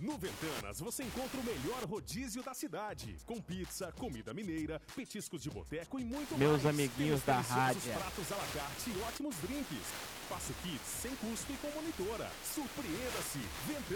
[0.00, 5.48] No Ventanas você encontra o melhor rodízio da cidade, com pizza, comida mineira, petiscos de
[5.48, 6.74] boteco e muito Meus mais.
[6.74, 7.92] amiguinhos Temos da rádio.
[7.94, 9.78] pratos à la carte e ótimos drinks.
[10.28, 12.28] Faça kits sem custo e com monitora.
[12.52, 13.38] Surpreenda-se.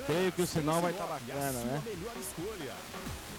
[0.07, 1.83] Creio que o sinal vai tá Sinop, bacana, né?
[1.85, 2.73] melhor escolha.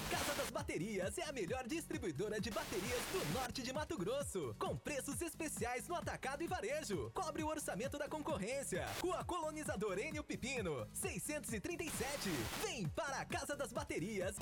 [0.10, 4.54] Casa das Baterias é a melhor distribuidora de baterias do norte de Mato Grosso.
[4.60, 7.10] Com preços especiais no atacado e varejo.
[7.14, 8.86] Cobre o orçamento da concorrência.
[9.02, 12.30] Rua Colonizador Enio Pipino, 637.
[12.62, 14.36] Vem para a Casa das Baterias.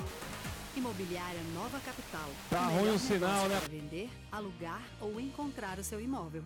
[0.76, 2.30] Imobiliária Nova Capital.
[2.50, 3.60] Tá O ruim o sinal, né?
[3.60, 6.44] para Vender, alugar ou encontrar o seu imóvel.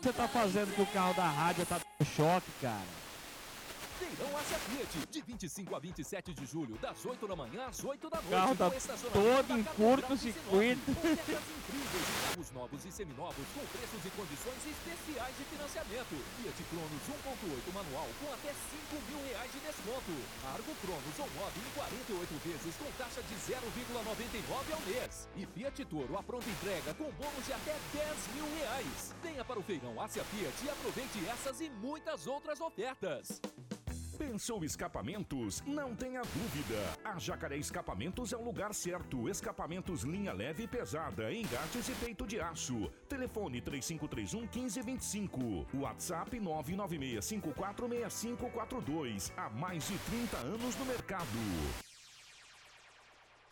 [0.00, 3.09] Você tá fazendo que o carro da rádio tá dando choque, cara?
[4.00, 8.08] Feirão Ásia Fiat, de 25 a 27 de julho, das 8 da manhã às 8
[8.08, 8.30] da noite.
[8.30, 8.70] carro tá
[9.12, 10.90] todo em curto circuito.
[12.24, 16.16] Carros novos e seminovos, com preços e condições especiais de financiamento.
[16.40, 20.12] Fiat Cronos 1.8 manual, com até 5 mil reais de desconto.
[20.48, 25.28] Argo Cronos ou Mob em 48 vezes, com taxa de 0,99 ao mês.
[25.36, 29.14] E Fiat Toro, a pronta entrega, com bônus de até 10 mil reais.
[29.22, 33.42] Venha para o Feirão Ásia Fiat e aproveite essas e muitas outras ofertas.
[34.20, 35.64] Pensou escapamentos?
[35.66, 36.76] Não tenha dúvida.
[37.02, 39.30] A Jacaré Escapamentos é o lugar certo.
[39.30, 42.90] Escapamentos linha leve e pesada, engates e peito de aço.
[43.08, 45.68] Telefone 3531 1525.
[45.72, 49.32] WhatsApp 996546542.
[49.38, 51.89] Há mais de 30 anos no mercado.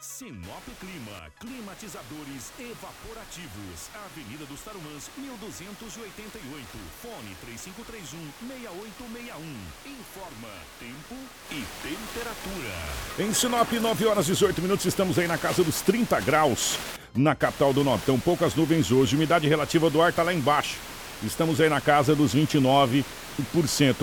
[0.01, 3.91] Sinop Clima, climatizadores evaporativos.
[4.07, 6.67] Avenida dos Tarumãs, 1288.
[7.03, 9.43] Fone 3531-6861.
[9.87, 11.17] Informa tempo
[11.51, 12.75] e temperatura.
[13.19, 16.79] Em Sinop, 9 horas e 18 minutos, estamos aí na casa dos 30 graus,
[17.13, 18.21] na capital do Nortão.
[18.21, 20.77] Poucas nuvens hoje, umidade relativa do ar está lá embaixo.
[21.25, 23.05] Estamos aí na casa dos 29%,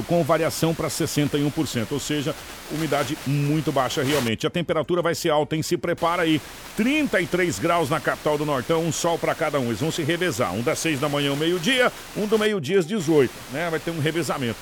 [0.06, 2.36] com variação para 61%, ou seja,
[2.72, 4.46] umidade muito baixa realmente.
[4.46, 5.64] A temperatura vai ser alta, hein?
[5.64, 6.42] Se prepara aí.
[6.76, 9.68] 33 graus na capital do Nortão, um sol para cada um.
[9.68, 10.54] Eles vão se revezar.
[10.54, 13.70] Um das 6 da manhã ao meio-dia, um do meio-dia às 18, né?
[13.70, 14.58] Vai ter um revezamento.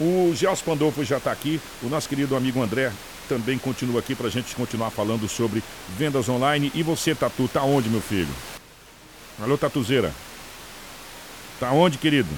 [0.00, 2.90] O Gelson Pandolfo já está aqui, o nosso querido amigo André
[3.28, 5.62] também continua aqui para a gente continuar falando sobre
[5.96, 6.72] vendas online.
[6.74, 8.28] E você, Tatu, tá onde, meu filho?
[9.40, 10.12] Alô, Tatuzeira.
[11.60, 12.30] Tá onde, querido?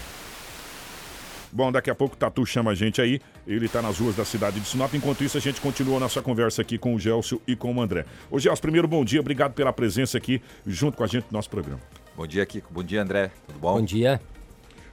[1.52, 3.20] Bom, daqui a pouco o Tatu chama a gente aí.
[3.46, 4.92] Ele tá nas ruas da cidade de Sinop.
[4.94, 7.80] Enquanto isso, a gente continua a nossa conversa aqui com o Gelson e com o
[7.80, 8.04] André.
[8.28, 9.20] Ô, Gelson, primeiro, bom dia.
[9.20, 11.80] Obrigado pela presença aqui junto com a gente no nosso programa.
[12.16, 12.72] Bom dia, Kiko.
[12.72, 13.30] Bom dia, André.
[13.46, 13.74] Tudo bom?
[13.74, 14.20] Bom dia.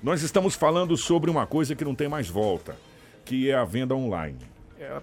[0.03, 2.77] Nós estamos falando sobre uma coisa que não tem mais volta,
[3.25, 4.37] que é a venda online.
[4.79, 5.01] É,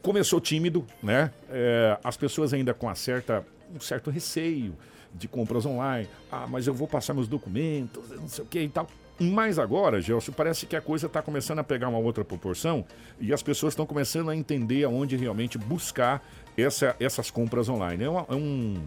[0.00, 1.30] começou tímido, né?
[1.50, 3.44] É, as pessoas ainda com certa,
[3.76, 4.74] um certo receio
[5.14, 6.08] de compras online.
[6.30, 8.86] Ah, mas eu vou passar meus documentos, não sei o que e tal.
[9.20, 12.84] Mas agora, Gelson, parece que a coisa está começando a pegar uma outra proporção
[13.20, 16.22] e as pessoas estão começando a entender aonde realmente buscar
[16.56, 18.04] essa, essas compras online.
[18.04, 18.80] É, uma- é um,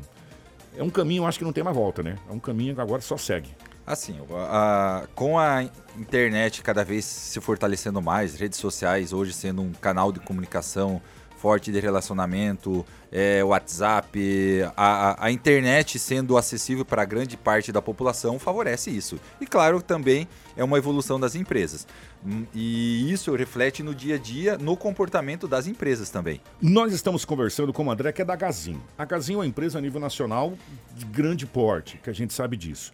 [0.78, 2.16] é um caminho, acho que não tem mais volta, né?
[2.30, 3.50] É um caminho que agora só segue.
[3.86, 5.66] Assim, a- a- com a
[5.98, 11.02] internet cada vez se fortalecendo mais, redes sociais hoje sendo um canal de comunicação
[11.42, 18.38] forte de relacionamento, é, WhatsApp, a, a- internet sendo acessível para grande parte da população
[18.38, 19.20] favorece isso.
[19.40, 21.88] E claro, também é uma evolução das empresas.
[22.24, 26.40] Hum, E isso reflete no dia a dia, no comportamento das empresas também.
[26.62, 28.80] Nós estamos conversando com o André, que é da Gazin.
[28.96, 30.54] A Gazin é uma empresa a nível nacional
[30.96, 32.94] de grande porte, que a gente sabe disso.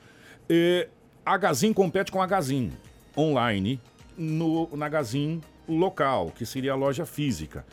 [0.50, 0.88] É,
[1.26, 2.72] a Gazin compete com a Gazin
[3.18, 3.82] online
[4.18, 7.66] no, na Gazin local, que seria a loja física.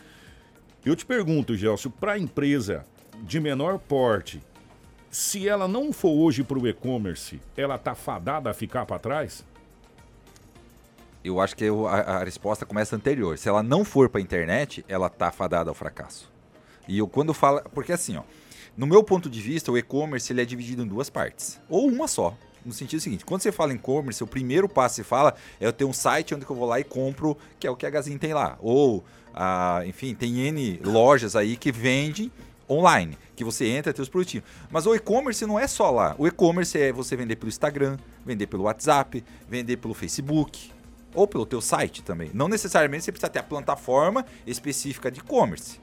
[0.85, 2.85] Eu te pergunto, Gelson, para a empresa
[3.23, 4.43] de menor porte,
[5.11, 9.45] se ela não for hoje para o e-commerce, ela está fadada a ficar para trás?
[11.23, 13.39] Eu acho que eu- a, a resposta começa anterior.
[13.39, 16.31] Se ela não for para a internet, ela tá fadada ao fracasso.
[16.87, 18.23] E eu quando falo, porque assim, ó,
[18.77, 22.07] no meu ponto de vista, o e-commerce ele é dividido em duas partes, ou uma
[22.07, 22.37] só.
[22.65, 25.67] No sentido seguinte, quando você fala em e-commerce, o primeiro passo que você fala é
[25.67, 27.91] eu ter um site onde eu vou lá e compro, que é o que a
[27.91, 28.57] Gazin tem lá.
[28.61, 32.33] Ou, ah, enfim, tem N lojas aí que vendem
[32.69, 34.47] online, que você entra e tem os produtinhos.
[34.71, 36.15] Mas o e-commerce não é só lá.
[36.19, 40.73] O e-commerce é você vender pelo Instagram, vender pelo WhatsApp, vender pelo Facebook,
[41.15, 42.31] ou pelo teu site também.
[42.33, 45.81] Não necessariamente você precisa ter a plataforma específica de e-commerce.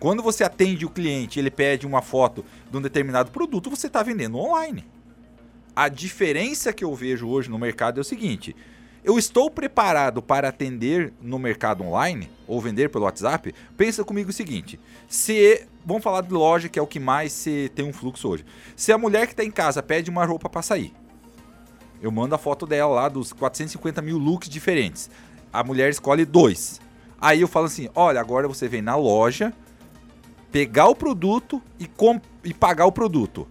[0.00, 4.02] Quando você atende o cliente, ele pede uma foto de um determinado produto, você está
[4.02, 4.84] vendendo online.
[5.74, 8.54] A diferença que eu vejo hoje no mercado é o seguinte:
[9.02, 13.54] Eu estou preparado para atender no mercado online ou vender pelo WhatsApp?
[13.74, 17.70] Pensa comigo o seguinte: se vamos falar de loja que é o que mais se
[17.74, 18.44] tem um fluxo hoje.
[18.76, 20.92] Se a mulher que está em casa pede uma roupa para sair,
[22.02, 25.08] eu mando a foto dela lá dos 450 mil looks diferentes.
[25.50, 26.82] A mulher escolhe dois.
[27.18, 29.54] Aí eu falo assim: olha, agora você vem na loja,
[30.50, 31.88] pegar o produto e,
[32.44, 33.48] e pagar o produto.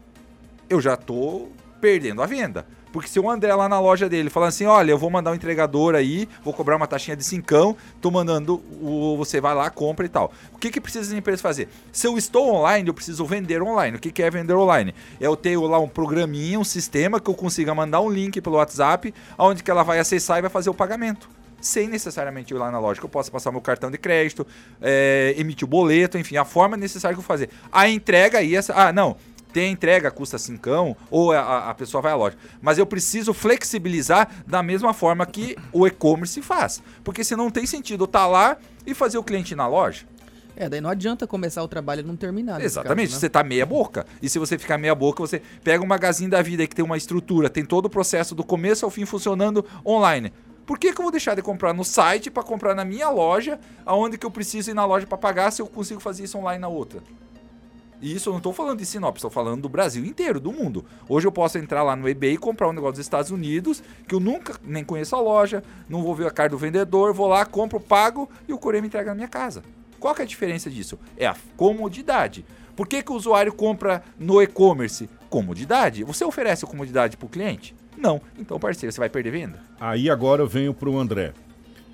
[0.69, 1.49] Eu já tô
[1.82, 2.65] perdendo a venda.
[2.91, 5.36] Porque se o André lá na loja dele falar assim, olha, eu vou mandar um
[5.36, 10.05] entregador aí, vou cobrar uma taxinha de cincão, tô mandando, o, você vai lá, compra
[10.05, 10.32] e tal.
[10.53, 11.69] O que, que precisa as empresas fazer?
[11.91, 13.95] Se eu estou online, eu preciso vender online.
[13.97, 14.93] O que, que é vender online?
[15.19, 18.57] É eu ter lá um programinha, um sistema que eu consiga mandar um link pelo
[18.57, 21.29] WhatsApp, onde que ela vai acessar e vai fazer o pagamento
[21.61, 24.45] sem necessariamente ir lá na loja, que eu possa passar meu cartão de crédito,
[24.82, 27.49] é, emitir o boleto, enfim, a forma necessária que eu fazer.
[27.71, 29.15] A entrega aí, essa, ah, não,
[29.52, 32.38] tem a entrega, custa cincão, ou a, a pessoa vai à loja.
[32.62, 36.82] Mas eu preciso flexibilizar da mesma forma que o e-commerce faz.
[37.04, 40.06] Porque se não tem sentido estar tá lá e fazer o cliente ir na loja.
[40.56, 42.62] É, daí não adianta começar o trabalho e não terminar.
[42.62, 43.20] Exatamente, caso, né?
[43.20, 44.06] você tá meia boca.
[44.22, 46.97] E se você ficar meia boca, você pega um magazine da vida que tem uma
[46.97, 50.32] estrutura, tem todo o processo do começo ao fim funcionando online.
[50.66, 53.60] Por que, que eu vou deixar de comprar no site para comprar na minha loja,
[53.86, 56.62] aonde que eu preciso ir na loja para pagar se eu consigo fazer isso online
[56.62, 57.02] na outra?
[58.02, 60.84] E isso eu não estou falando de Sinop, estou falando do Brasil inteiro, do mundo.
[61.08, 64.16] Hoje eu posso entrar lá no eBay e comprar um negócio dos Estados Unidos, que
[64.16, 67.45] eu nunca nem conheço a loja, não vou ver a cara do vendedor, vou lá,
[67.45, 69.62] compro, pago e o Coreia me entrega na minha casa.
[69.99, 70.97] Qual que é a diferença disso?
[71.16, 72.43] É a comodidade.
[72.76, 75.08] Por que, que o usuário compra no e-commerce?
[75.30, 76.04] Comodidade.
[76.04, 77.76] Você oferece comodidade para o cliente?
[77.95, 78.20] Não.
[78.39, 79.60] Então, parceiro, você vai perder venda?
[79.80, 81.34] Aí agora eu venho para o André.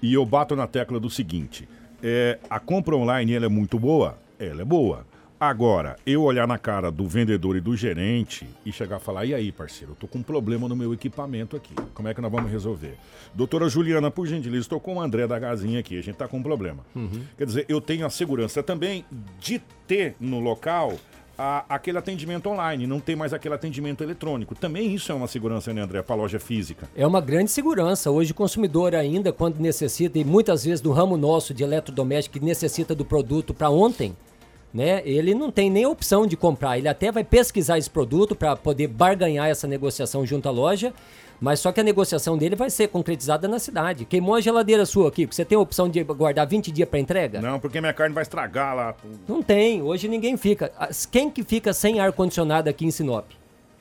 [0.01, 1.67] E eu bato na tecla do seguinte:
[2.01, 4.17] é, a compra online ela é muito boa?
[4.39, 5.05] Ela é boa.
[5.39, 9.35] Agora, eu olhar na cara do vendedor e do gerente e chegar a falar: e
[9.35, 11.75] aí, parceiro, eu tô com um problema no meu equipamento aqui.
[11.93, 12.95] Como é que nós vamos resolver?
[13.35, 16.39] Doutora Juliana, por gentileza, estou com o André da Gazinha aqui, a gente tá com
[16.39, 16.83] um problema.
[16.95, 17.23] Uhum.
[17.37, 19.05] Quer dizer, eu tenho a segurança também
[19.39, 20.97] de ter no local
[21.37, 24.55] a, aquele atendimento online, não tem mais aquele atendimento eletrônico.
[24.55, 26.89] Também isso é uma segurança, né, André, para a loja física?
[26.95, 28.09] É uma grande segurança.
[28.09, 32.43] Hoje o consumidor ainda, quando necessita, e muitas vezes do ramo nosso de eletrodoméstico que
[32.43, 34.15] necessita do produto para ontem,
[34.77, 35.01] né?
[35.03, 36.77] Ele não tem nem opção de comprar.
[36.77, 40.93] Ele até vai pesquisar esse produto para poder barganhar essa negociação junto à loja,
[41.41, 44.05] mas só que a negociação dele vai ser concretizada na cidade.
[44.05, 47.41] Queimou a geladeira sua aqui, você tem a opção de guardar 20 dias para entrega?
[47.41, 48.95] Não, porque minha carne vai estragar lá.
[49.27, 49.81] Não tem.
[49.81, 50.71] Hoje ninguém fica.
[51.11, 53.25] Quem que fica sem ar condicionado aqui em Sinop?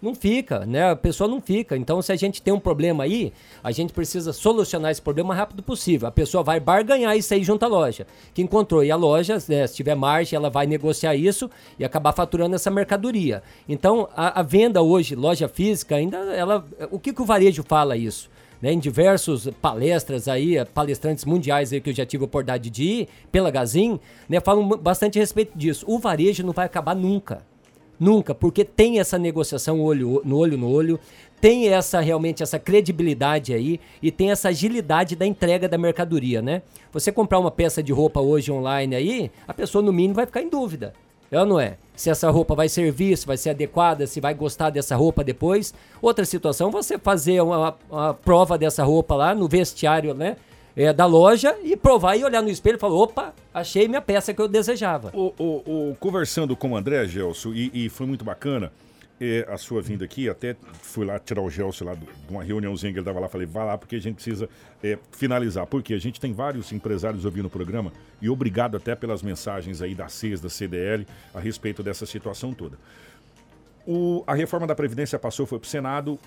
[0.07, 0.92] Não fica, né?
[0.92, 1.76] A pessoa não fica.
[1.76, 5.36] Então, se a gente tem um problema aí, a gente precisa solucionar esse problema o
[5.36, 6.07] rápido possível.
[6.07, 8.84] A pessoa vai barganhar isso aí junto à loja, que encontrou.
[8.84, 12.70] E a loja, né, se tiver margem, ela vai negociar isso e acabar faturando essa
[12.70, 13.42] mercadoria.
[13.68, 16.64] Então, a, a venda hoje, loja física, ainda ela.
[16.92, 18.30] O que, que o varejo fala isso?
[18.62, 22.84] Né, em diversos palestras aí, palestrantes mundiais aí que eu já tive a oportunidade de
[22.84, 23.98] ir, pela Gazin,
[24.28, 25.84] né, falam bastante a respeito disso.
[25.88, 27.44] O varejo não vai acabar nunca.
[27.99, 31.01] Nunca, porque tem essa negociação olho, no olho no olho,
[31.40, 36.62] tem essa realmente essa credibilidade aí e tem essa agilidade da entrega da mercadoria, né?
[36.92, 40.42] Você comprar uma peça de roupa hoje online aí, a pessoa no mínimo vai ficar
[40.42, 40.92] em dúvida.
[41.30, 41.76] É ou não é?
[41.94, 45.74] Se essa roupa vai servir, se vai ser adequada, se vai gostar dessa roupa depois.
[46.01, 50.36] Outra situação, você fazer uma, uma prova dessa roupa lá no vestiário, né?
[50.77, 54.35] É, da loja e provar e olhar no espelho e falar: opa, achei minha peça
[54.35, 55.11] que eu desejava.
[55.14, 58.70] O, o, o conversando com o André Gelson, e, e foi muito bacana.
[59.18, 62.93] É, a sua vinda aqui, até fui lá tirar o Gelson lá de uma reuniãozinha
[62.93, 64.47] que ele estava lá, falei, vá lá porque a gente precisa
[64.85, 65.66] é, finalizar.
[65.66, 69.95] Porque a gente tem vários empresários ouvindo o programa e obrigado até pelas mensagens aí
[69.95, 72.77] da CES, da CDL, a respeito dessa situação toda.
[73.87, 76.18] O, a reforma da Previdência passou, foi para o Senado,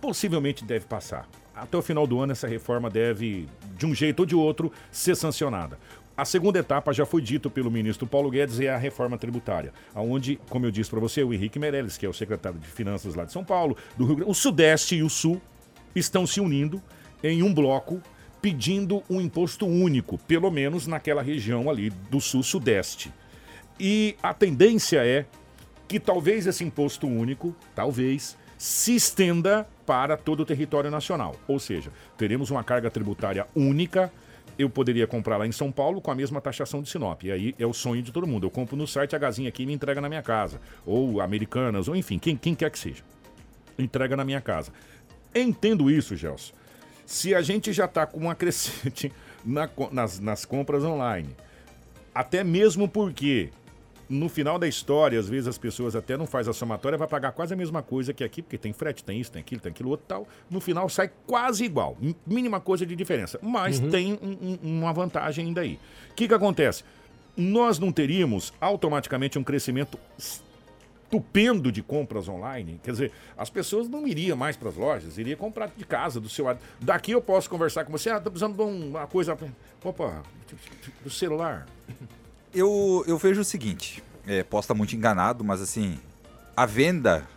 [0.00, 4.26] possivelmente deve passar até o final do ano essa reforma deve, de um jeito ou
[4.26, 5.78] de outro, ser sancionada.
[6.16, 10.38] A segunda etapa já foi dito pelo ministro Paulo Guedes é a reforma tributária, onde,
[10.48, 13.24] como eu disse para você, o Henrique Meirelles, que é o secretário de Finanças lá
[13.24, 15.40] de São Paulo, do Rio Grande, o Sudeste e o Sul
[15.94, 16.82] estão se unindo
[17.22, 18.00] em um bloco
[18.40, 23.12] pedindo um imposto único, pelo menos naquela região ali do Sul-Sudeste.
[23.78, 25.26] E a tendência é
[25.88, 31.36] que talvez esse imposto único, talvez, se estenda para todo o território nacional.
[31.46, 34.12] Ou seja, teremos uma carga tributária única.
[34.58, 37.22] Eu poderia comprar lá em São Paulo com a mesma taxação de Sinop.
[37.22, 38.46] E aí é o sonho de todo mundo.
[38.46, 40.60] Eu compro no site a gazinha aqui me entrega na minha casa.
[40.84, 43.02] Ou Americanas, ou enfim, quem, quem quer que seja.
[43.78, 44.72] Entrega na minha casa.
[45.34, 46.54] Entendo isso, Gelson.
[47.04, 49.12] Se a gente já está com uma crescente
[49.44, 51.28] na, nas, nas compras online,
[52.14, 53.50] até mesmo porque
[54.08, 57.32] no final da história, às vezes as pessoas até não fazem a somatória, vai pagar
[57.32, 59.90] quase a mesma coisa que aqui, porque tem frete, tem isso, tem aquilo, tem aquilo
[59.90, 60.28] outro tal.
[60.50, 61.96] No final sai quase igual,
[62.26, 63.38] mínima coisa de diferença.
[63.42, 63.90] Mas Uhum.
[63.90, 65.78] tem um- um- uma vantagem ainda aí.
[66.10, 66.84] O que, que acontece?
[67.36, 72.80] Nós não teríamos automaticamente um crescimento estupendo de compras online.
[72.82, 76.28] Quer dizer, as pessoas não iriam mais para as lojas, iriam comprar de casa, do
[76.28, 76.46] seu.
[76.80, 79.36] Daqui eu posso conversar com você, ah, tô precisando de uma coisa.
[79.84, 80.22] Opa,
[81.04, 81.66] do celular.
[82.58, 85.98] Eu, eu vejo o seguinte, é, posso estar muito enganado, mas assim,
[86.56, 87.28] a venda,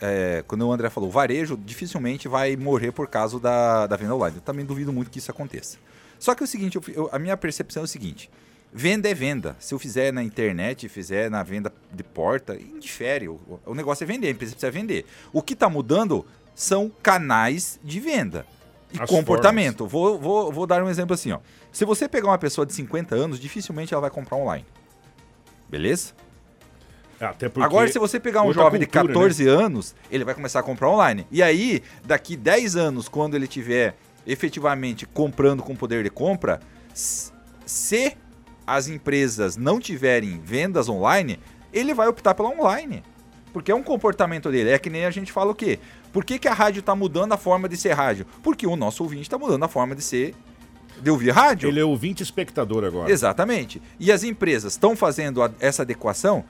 [0.00, 4.36] é, quando o André falou, varejo dificilmente vai morrer por causa da, da venda online.
[4.38, 5.76] Eu também duvido muito que isso aconteça.
[6.18, 8.30] Só que é o seguinte, eu eu- a minha percepção é o seguinte,
[8.72, 9.54] venda é venda.
[9.60, 13.28] Se eu fizer na internet, fizer na venda de porta, indifere.
[13.28, 15.04] O, o negócio é vender, a empresa precisa vender.
[15.30, 18.46] O que está mudando são canais de venda
[18.94, 19.86] e As comportamento.
[19.86, 21.40] Vou, vou, vou dar um exemplo assim, ó.
[21.72, 24.64] Se você pegar uma pessoa de 50 anos, dificilmente ela vai comprar online.
[25.68, 26.12] Beleza?
[27.20, 29.14] Até porque Agora, se você pegar um jovem de cultura, né?
[29.14, 31.26] 14 anos, ele vai começar a comprar online.
[31.30, 36.60] E aí, daqui 10 anos, quando ele tiver efetivamente comprando com poder de compra,
[36.92, 38.16] se
[38.66, 41.38] as empresas não tiverem vendas online,
[41.72, 43.02] ele vai optar pela online.
[43.52, 44.70] Porque é um comportamento dele.
[44.70, 45.78] É que nem a gente fala o quê?
[46.14, 48.24] Por que, que a rádio está mudando a forma de ser rádio?
[48.42, 50.34] Porque o nosso ouvinte está mudando a forma de ser.
[51.02, 51.68] de ouvir rádio.
[51.68, 53.10] Ele é ouvinte espectador agora.
[53.10, 53.82] Exatamente.
[54.00, 56.44] E as empresas estão fazendo a- essa adequação.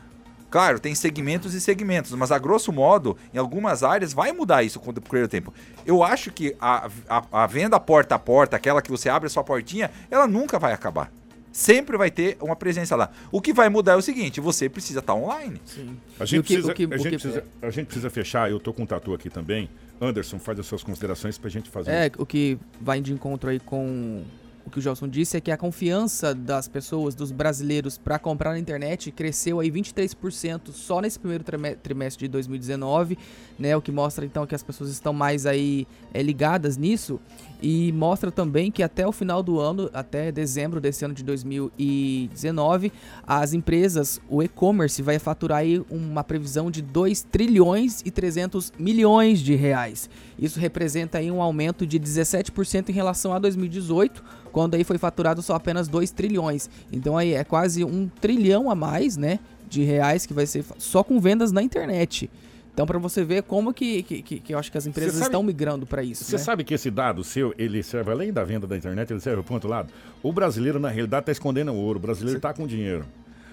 [0.51, 4.79] Claro, tem segmentos e segmentos, mas a grosso modo, em algumas áreas, vai mudar isso
[4.79, 5.53] com o decorrer do tempo.
[5.85, 9.31] Eu acho que a, a, a venda porta a porta, aquela que você abre a
[9.31, 11.11] sua portinha, ela nunca vai acabar.
[11.55, 13.13] Sempre vai ter uma presença lá.
[13.31, 15.61] O que vai mudar é o seguinte: você precisa estar online.
[15.65, 15.97] Sim.
[16.19, 19.15] A gente, precisa, a, gente precisa, a gente precisa fechar, eu tô com um tatu
[19.15, 19.71] aqui também.
[20.01, 21.93] Anderson, faz as suas considerações pra gente fazer.
[21.93, 24.25] É, o que vai de encontro aí com
[24.67, 28.53] o que o Gelson disse é que a confiança das pessoas, dos brasileiros, para comprar
[28.53, 33.19] na internet cresceu aí 23% só nesse primeiro trime- trimestre de 2019,
[33.59, 33.77] né?
[33.77, 37.21] O que mostra então que as pessoas estão mais aí é, ligadas nisso
[37.63, 42.93] e mostra também que até o final do ano, até dezembro desse ano de 2019,
[43.27, 49.41] as empresas, o e-commerce vai faturar aí uma previsão de 2 trilhões e 300 milhões
[49.41, 50.09] de reais.
[50.39, 54.23] Isso representa aí um aumento de 17% em relação a 2018,
[54.55, 56.71] quando aí foi faturado só apenas 2 trilhões.
[56.93, 61.03] Então aí é quase um trilhão a mais, né, de reais que vai ser só
[61.03, 62.31] com vendas na internet.
[62.73, 65.25] Então para você ver como que, que, que, que eu acho que as empresas sabe-
[65.27, 66.39] estão migrando para isso, Você né?
[66.43, 69.55] sabe que esse dado seu, ele serve além da venda da internet, ele serve para
[69.55, 69.93] outro lado.
[70.23, 71.99] O brasileiro, na realidade, está escondendo o ouro.
[71.99, 73.05] O brasileiro está com dinheiro.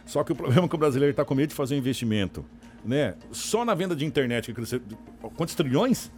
[0.05, 2.45] Só que o problema é que o brasileiro está com medo de fazer um investimento.
[2.85, 3.15] Né?
[3.31, 4.79] Só na venda de internet que cresceu.
[5.35, 6.11] Quantos trilhões?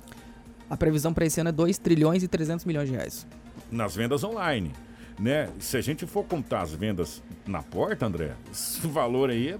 [0.70, 3.28] A previsão para esse ano é 2 trilhões e 300 milhões de reais.
[3.74, 4.72] Nas vendas online.
[5.20, 5.50] Né?
[5.60, 9.58] Se a gente for contar as vendas na porta, André, esse valor aí é.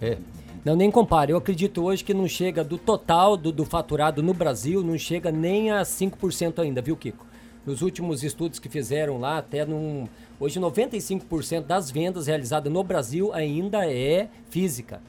[0.00, 0.18] É.
[0.64, 1.30] Não, nem compare.
[1.32, 5.30] Eu acredito hoje que não chega do total do, do faturado no Brasil, não chega
[5.30, 7.26] nem a 5% ainda, viu, Kiko?
[7.66, 10.08] Nos últimos estudos que fizeram lá, até num.
[10.40, 15.00] Hoje, 95% das vendas realizadas no Brasil ainda é física.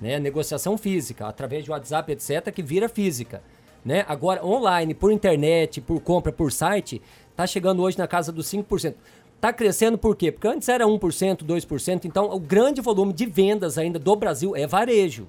[0.00, 0.18] Né?
[0.18, 3.42] Negociação física, através de WhatsApp, etc., que vira física.
[3.84, 4.04] Né?
[4.08, 7.02] Agora, online, por internet, por compra, por site,
[7.36, 8.94] tá chegando hoje na casa dos 5%.
[9.42, 10.30] Tá crescendo por quê?
[10.30, 14.68] Porque antes era 1%, 2%, então o grande volume de vendas ainda do Brasil é
[14.68, 15.26] varejo.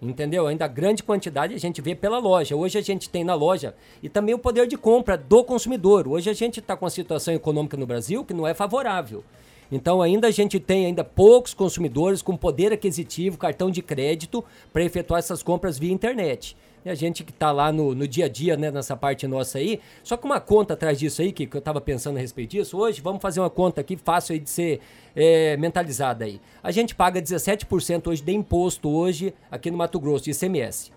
[0.00, 0.46] Entendeu?
[0.46, 2.56] Ainda a grande quantidade a gente vê pela loja.
[2.56, 6.08] Hoje a gente tem na loja e também o poder de compra do consumidor.
[6.08, 9.22] Hoje a gente está com uma situação econômica no Brasil que não é favorável.
[9.70, 14.42] Então ainda a gente tem ainda poucos consumidores com poder aquisitivo, cartão de crédito
[14.72, 16.56] para efetuar essas compras via internet.
[16.84, 19.58] E a gente que está lá no, no dia a dia, né, nessa parte nossa
[19.58, 22.52] aí, só que uma conta atrás disso aí, que, que eu estava pensando a respeito
[22.52, 24.80] disso, hoje vamos fazer uma conta aqui fácil aí de ser
[25.14, 26.40] é, mentalizada aí.
[26.62, 30.90] A gente paga 17% hoje de imposto hoje aqui no Mato Grosso, de ICMS.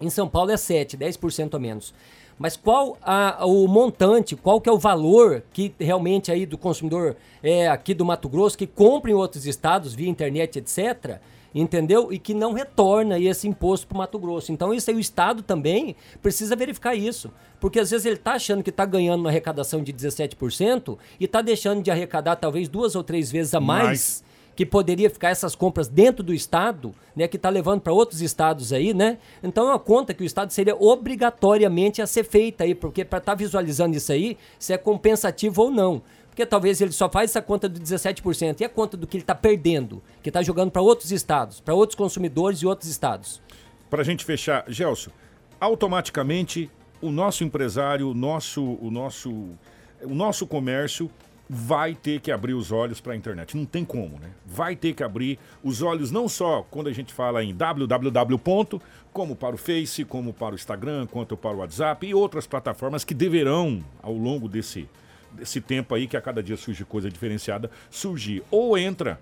[0.00, 1.92] Em São Paulo é 7, 10% a menos.
[2.38, 7.16] Mas qual a- o montante, qual que é o valor que realmente aí do consumidor
[7.42, 11.18] é, aqui do Mato Grosso, que compra em outros estados via internet, etc.,
[11.60, 12.12] entendeu?
[12.12, 14.52] E que não retorna esse imposto para o Mato Grosso.
[14.52, 17.30] Então isso aí o Estado também precisa verificar isso.
[17.58, 21.40] Porque às vezes ele está achando que está ganhando uma arrecadação de 17% e está
[21.40, 25.86] deixando de arrecadar talvez duas ou três vezes a mais que poderia ficar essas compras
[25.86, 29.18] dentro do estado, né, que está levando para outros estados aí, né?
[29.42, 33.18] Então é uma conta que o estado seria obrigatoriamente a ser feita aí, porque para
[33.18, 36.00] estar visualizando isso aí, se é compensativo ou não.
[36.36, 39.22] Porque talvez ele só faz essa conta do 17% e a conta do que ele
[39.22, 43.40] está perdendo, que está jogando para outros estados, para outros consumidores e outros estados.
[43.88, 45.10] Para a gente fechar, Gelson,
[45.58, 46.70] automaticamente
[47.00, 49.30] o nosso empresário, o nosso, o nosso,
[50.02, 51.10] o nosso comércio
[51.48, 53.56] vai ter que abrir os olhos para a internet.
[53.56, 54.28] Não tem como, né?
[54.44, 58.78] Vai ter que abrir os olhos não só quando a gente fala em www.
[59.10, 63.04] como para o Face, como para o Instagram, quanto para o WhatsApp e outras plataformas
[63.04, 64.86] que deverão, ao longo desse,
[65.36, 68.42] desse tempo aí, que a cada dia surge coisa diferenciada, surgir.
[68.50, 69.20] Ou entra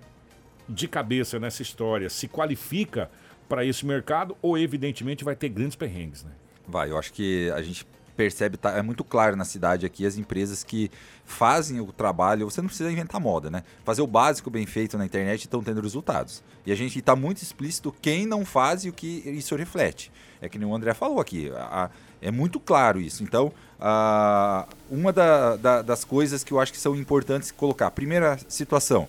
[0.67, 3.09] de cabeça nessa história, se qualifica
[3.47, 6.31] para esse mercado, ou evidentemente vai ter grandes perrengues, né?
[6.67, 7.85] Vai, eu acho que a gente
[8.15, 10.89] percebe, tá, é muito claro na cidade aqui, as empresas que
[11.25, 13.63] fazem o trabalho, você não precisa inventar moda, né?
[13.83, 16.43] Fazer o básico bem feito na internet estão tendo resultados.
[16.65, 20.11] E a gente está muito explícito quem não faz e o que isso reflete.
[20.41, 21.89] É que nem o André falou aqui, a, a,
[22.21, 23.23] é muito claro isso.
[23.23, 28.37] Então, a, uma da, da, das coisas que eu acho que são importantes colocar, primeira
[28.47, 29.07] situação,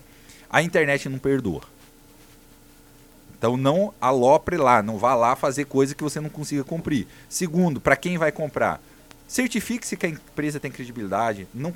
[0.49, 1.61] a internet não perdoa.
[3.37, 7.07] Então não alopre lá, não vá lá fazer coisa que você não consiga cumprir.
[7.29, 8.81] Segundo, para quem vai comprar,
[9.27, 11.47] certifique-se que a empresa tem credibilidade.
[11.53, 11.73] Não,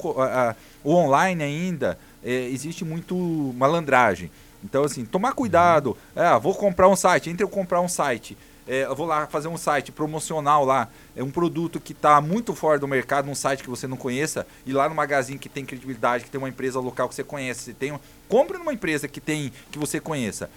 [0.83, 3.15] o online ainda é, existe muito
[3.57, 4.31] malandragem.
[4.63, 5.97] Então assim, tomar cuidado.
[6.15, 8.37] É, vou comprar um site, entre eu comprar um site
[8.67, 12.53] é, eu vou lá fazer um site promocional lá, é um produto que está muito
[12.53, 15.65] fora do mercado, num site que você não conheça, e lá no magazine que tem
[15.65, 17.99] credibilidade, que tem uma empresa local que você conhece, você tem um,
[18.29, 20.49] compre numa empresa que tem que você conheça.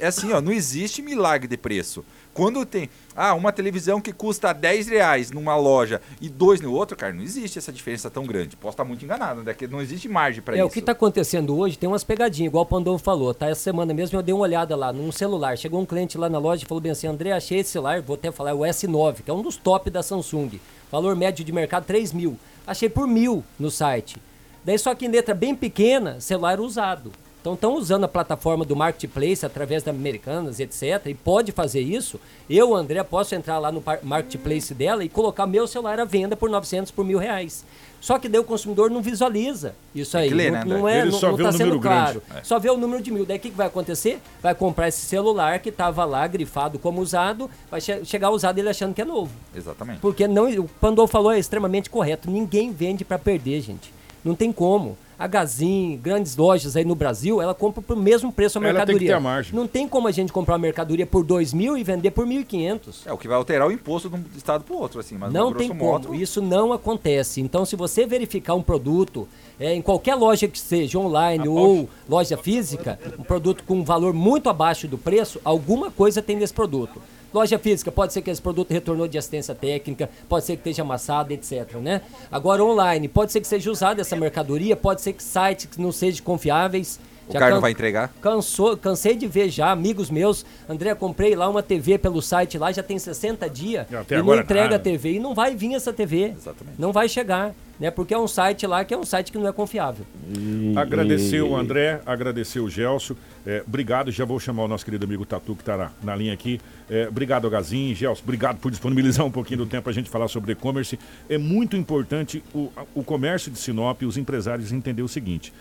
[0.00, 2.04] É assim, ó, não existe milagre de preço.
[2.38, 6.96] Quando tem ah, uma televisão que custa 10 reais numa loja e dois no outro,
[6.96, 8.56] cara, não existe essa diferença tão grande.
[8.56, 9.56] Posso estar muito enganado, né?
[9.68, 10.62] não existe margem para é, isso.
[10.62, 13.48] É, o que está acontecendo hoje tem umas pegadinhas, igual o Pandolfo falou, tá?
[13.48, 15.58] Essa semana mesmo eu dei uma olhada lá num celular.
[15.58, 18.14] Chegou um cliente lá na loja e falou bem assim: André, achei esse celular, vou
[18.14, 20.60] até falar, é o S9, que é um dos top da Samsung.
[20.92, 22.38] Valor médio de mercado 3 mil.
[22.64, 24.16] Achei por mil no site.
[24.64, 27.10] Daí só que em letra bem pequena, celular usado.
[27.40, 31.06] Então estão usando a plataforma do Marketplace através da Americanas, etc.
[31.06, 32.20] E pode fazer isso.
[32.50, 36.50] Eu, André, posso entrar lá no Marketplace dela e colocar meu celular à venda por
[36.50, 37.64] 900 por mil reais.
[38.00, 40.30] Só que daí o consumidor não visualiza isso aí.
[40.30, 42.22] Ler, não, né, não é, Ele não, está sendo claro.
[42.34, 42.42] É.
[42.44, 43.24] Só vê o número de mil.
[43.26, 44.20] Daí o que, que vai acontecer?
[44.40, 48.68] Vai comprar esse celular que estava lá grifado como usado, vai che chegar usado ele
[48.68, 49.32] achando que é novo.
[49.54, 50.00] Exatamente.
[50.00, 52.30] Porque não, o Pandol falou é extremamente correto.
[52.30, 53.92] Ninguém vende para perder, gente.
[54.24, 58.58] Não tem como a Gazin, grandes lojas aí no Brasil, ela compra por mesmo preço
[58.58, 58.92] a mercadoria.
[58.92, 59.54] Ela tem que ter a margem.
[59.54, 63.06] Não tem como a gente comprar uma mercadoria por dois mil e vender por 1.500.
[63.06, 65.18] É o que vai alterar o imposto de um estado para o outro, assim.
[65.18, 66.08] Mas não tem modo...
[66.08, 66.20] como.
[66.20, 67.40] Isso não acontece.
[67.40, 69.26] Então, se você verificar um produto
[69.58, 74.12] é, em qualquer loja que seja, online ou loja física, um produto com um valor
[74.14, 77.02] muito abaixo do preço, alguma coisa tem nesse produto.
[77.32, 80.82] Loja física, pode ser que esse produto retornou de assistência técnica, pode ser que esteja
[80.82, 81.74] amassado, etc.
[81.74, 82.00] Né?
[82.30, 86.24] Agora, online, pode ser que seja usada essa mercadoria, pode ser que sites não sejam
[86.24, 86.98] confiáveis.
[87.28, 88.10] O já cara não vai entregar?
[88.20, 90.46] Cansou, cansei de ver já, amigos meus.
[90.68, 93.86] André, comprei lá uma TV pelo site lá, já tem 60 dias.
[94.10, 94.76] E não entrega nada.
[94.76, 95.12] a TV.
[95.12, 96.32] E não vai vir essa TV.
[96.36, 96.76] Exatamente.
[96.78, 97.54] Não vai chegar.
[97.78, 100.04] Né, porque é um site lá que é um site que não é confiável.
[100.36, 103.14] E, agradecer o André, agradecer o Gelson.
[103.46, 106.32] É, obrigado, já vou chamar o nosso querido amigo Tatu, que está na, na, linha
[106.32, 106.60] aqui.
[106.90, 110.26] É, obrigado, Gazin, Gelson, obrigado por disponibilizar um pouquinho do tempo para a gente falar
[110.26, 110.98] sobre e-commerce.
[111.30, 115.52] É muito importante o, o comércio de Sinop, os empresários entender o seguinte: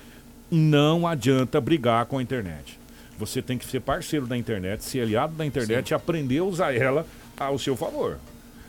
[0.50, 2.80] não adianta brigar com a internet.
[3.18, 5.94] Você tem que ser parceiro da internet, ser aliado da internet Sim.
[5.94, 7.06] e aprender a usar ela
[7.38, 8.18] ao seu favor.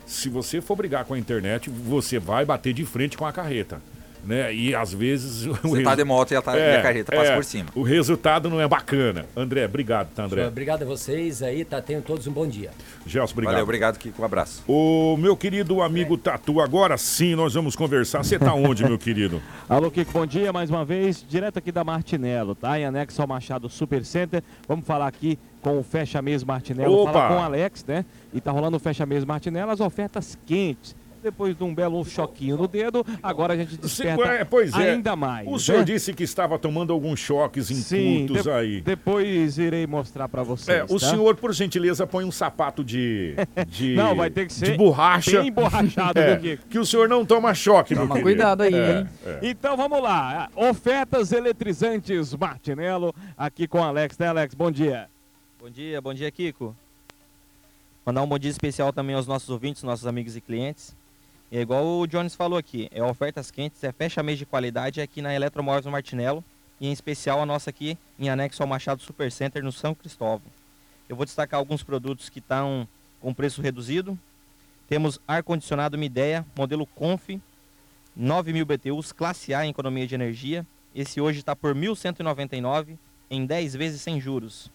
[0.06, 3.80] Se você for brigar com a internet, você vai bater de frente com a carreta
[4.28, 4.54] né?
[4.54, 5.44] E às vezes.
[5.62, 7.70] Você tá de moto e a, é, a carreta passa é, por cima.
[7.74, 9.24] O resultado não é bacana.
[9.34, 10.46] André, obrigado, tá, André?
[10.46, 11.80] Obrigado a vocês aí, tá?
[11.80, 12.70] Tenham todos um bom dia.
[13.06, 13.54] Gelson, obrigado.
[13.54, 14.20] Valeu, obrigado, Kiko.
[14.20, 14.62] Um abraço.
[14.68, 18.22] O meu querido amigo Tatu, agora sim nós vamos conversar.
[18.22, 19.40] Você tá onde, meu querido?
[19.66, 21.24] Alô, Kiko, bom dia mais uma vez.
[21.26, 22.78] Direto aqui da Martinello, tá?
[22.78, 24.42] Em anexo ao Machado Super Center.
[24.68, 26.98] Vamos falar aqui com o Fecha Mês Martinello.
[26.98, 27.12] Opa!
[27.12, 28.04] Fala com o Alex, né?
[28.32, 32.56] E tá rolando o Fecha Mês Martinello, as ofertas quentes depois de um belo choquinho
[32.56, 34.92] no dedo, agora a gente desperta é, pois é.
[34.92, 35.46] ainda mais.
[35.48, 35.84] O senhor né?
[35.84, 38.80] disse que estava tomando alguns choques incultos de aí.
[38.80, 40.78] Depois irei mostrar para vocês.
[40.78, 41.10] É, o tá?
[41.10, 43.34] senhor, por gentileza, põe um sapato de,
[43.66, 45.42] de não, vai ter que ser de borracha.
[45.42, 49.08] Bem borrachado, é, que o senhor não toma choque, toma meu cuidado aí, é, hein?
[49.24, 49.40] É.
[49.42, 50.48] Então vamos lá.
[50.54, 54.54] Ofertas eletrizantes Martinello aqui com Alex, né, Alex?
[54.54, 55.08] Bom dia.
[55.60, 56.74] Bom dia, bom dia, Kiko.
[58.08, 60.96] Mandar um bom dia especial também aos nossos ouvintes, nossos amigos e clientes.
[61.50, 65.22] É igual o Jones falou aqui, é ofertas quentes, é fecha mês de qualidade aqui
[65.22, 66.44] na Eletromóveis no Martinello
[66.78, 70.42] e em especial a nossa aqui em anexo ao Machado Super Center no São Cristóvão.
[71.08, 72.86] Eu vou destacar alguns produtos que estão
[73.18, 74.18] com preço reduzido.
[74.86, 77.30] Temos ar-condicionado Midea, modelo Conf,
[78.18, 80.66] 9.000 BTUs, classe A em economia de energia.
[80.94, 82.98] Esse hoje está por 1.199
[83.30, 84.70] em 10 vezes sem juros.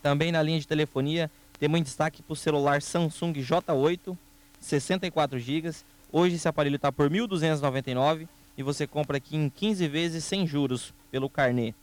[0.00, 1.28] Também na linha de telefonia,
[1.58, 4.16] temos em destaque para o celular Samsung J8
[4.60, 5.70] 64 GB.
[6.10, 10.92] Hoje esse aparelho está por 1.299 e você compra aqui em 15 vezes sem juros
[11.10, 11.74] pelo carnê.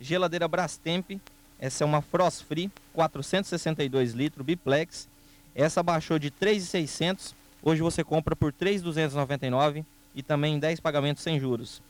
[0.00, 1.18] Geladeira Brastemp,
[1.58, 5.08] essa é uma Frost Free, 462 litros, biplex.
[5.54, 11.38] Essa baixou de 3.600, hoje você compra por 3.299 e também em 10 pagamentos sem
[11.38, 11.82] juros.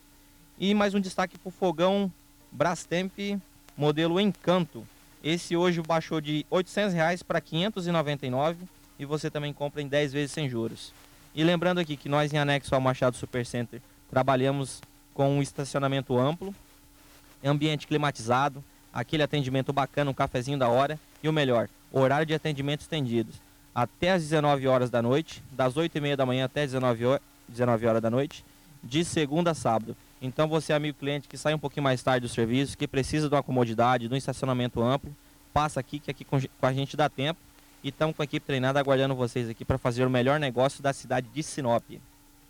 [0.59, 2.13] E mais um destaque para o fogão
[2.51, 3.13] Brastemp
[3.77, 4.87] modelo Encanto.
[5.23, 8.67] Esse hoje baixou de 800 reais para 599
[9.03, 10.93] e você também compra em 10 vezes sem juros.
[11.35, 13.81] E lembrando aqui que nós em anexo ao Machado Supercenter
[14.11, 14.81] trabalhamos
[15.13, 16.55] com um estacionamento amplo,
[17.45, 22.83] ambiente climatizado, aquele atendimento bacana, um cafezinho da hora e o melhor, horário de atendimento
[22.83, 23.33] estendido.
[23.75, 27.23] Até às 19 horas da noite, das 8 e meia da manhã até 19 horas,
[27.49, 28.45] 19 horas da noite,
[28.85, 29.97] de segunda a sábado.
[30.21, 33.35] Então você, amigo cliente, que sai um pouquinho mais tarde do serviço, que precisa de
[33.35, 35.15] uma comodidade, de um estacionamento amplo,
[35.53, 37.41] passa aqui, que aqui com a gente dá tempo.
[37.83, 40.93] E estamos com a equipe treinada aguardando vocês aqui para fazer o melhor negócio da
[40.93, 41.83] cidade de Sinop.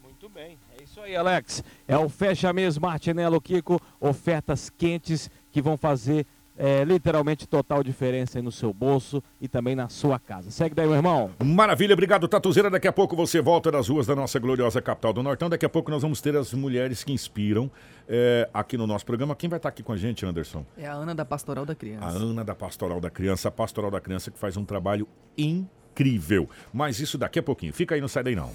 [0.02, 1.64] Muito bem, é isso aí, Alex.
[1.88, 6.26] É o Fecha Mês Martinello Kiko, ofertas quentes que vão fazer
[6.62, 10.48] é, literalmente total diferença aí no seu bolso e também na sua casa.
[10.52, 11.28] Segue daí, meu irmão.
[11.44, 12.70] Maravilha, obrigado, Tatuzeira.
[12.70, 15.50] Daqui a pouco você volta das ruas da nossa gloriosa capital do Nortão.
[15.50, 17.68] Daqui a pouco nós vamos ter as mulheres que inspiram
[18.08, 19.34] é, aqui no nosso programa.
[19.34, 20.64] Quem vai estar aqui com a gente, Anderson?
[20.78, 22.06] É a Ana da Pastoral da Criança.
[22.06, 26.48] A Ana da Pastoral da Criança, a Pastoral da Criança que faz um trabalho incrível.
[26.72, 27.72] Mas isso daqui a pouquinho.
[27.72, 28.52] Fica aí, não sai daí não.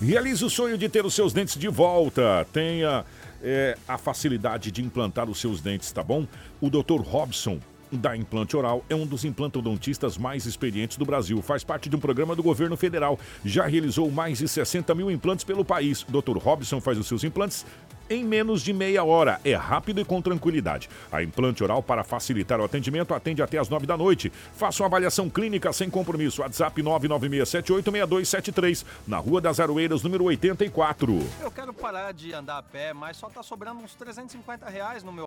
[0.00, 2.46] Realize o sonho de ter os seus dentes de volta.
[2.52, 3.04] Tenha
[3.42, 6.26] é, a facilidade de implantar os seus dentes, tá bom?
[6.60, 7.00] O Dr.
[7.00, 7.60] Robson
[7.90, 11.40] da Implante Oral é um dos implantodontistas mais experientes do Brasil.
[11.42, 13.18] Faz parte de um programa do governo federal.
[13.44, 16.04] Já realizou mais de 60 mil implantes pelo país.
[16.08, 16.38] Dr.
[16.38, 17.64] Robson faz os seus implantes
[18.10, 19.38] em menos de meia hora.
[19.44, 20.88] É rápido e com tranquilidade.
[21.12, 24.32] A implante oral, para facilitar o atendimento, atende até as nove da noite.
[24.54, 26.42] Faça uma avaliação clínica sem compromisso.
[26.42, 31.18] WhatsApp 996786273, na Rua das Aroeiras, número 84.
[31.40, 35.12] Eu quero parar de andar a pé, mas só tá sobrando uns 350 reais no
[35.12, 35.16] meu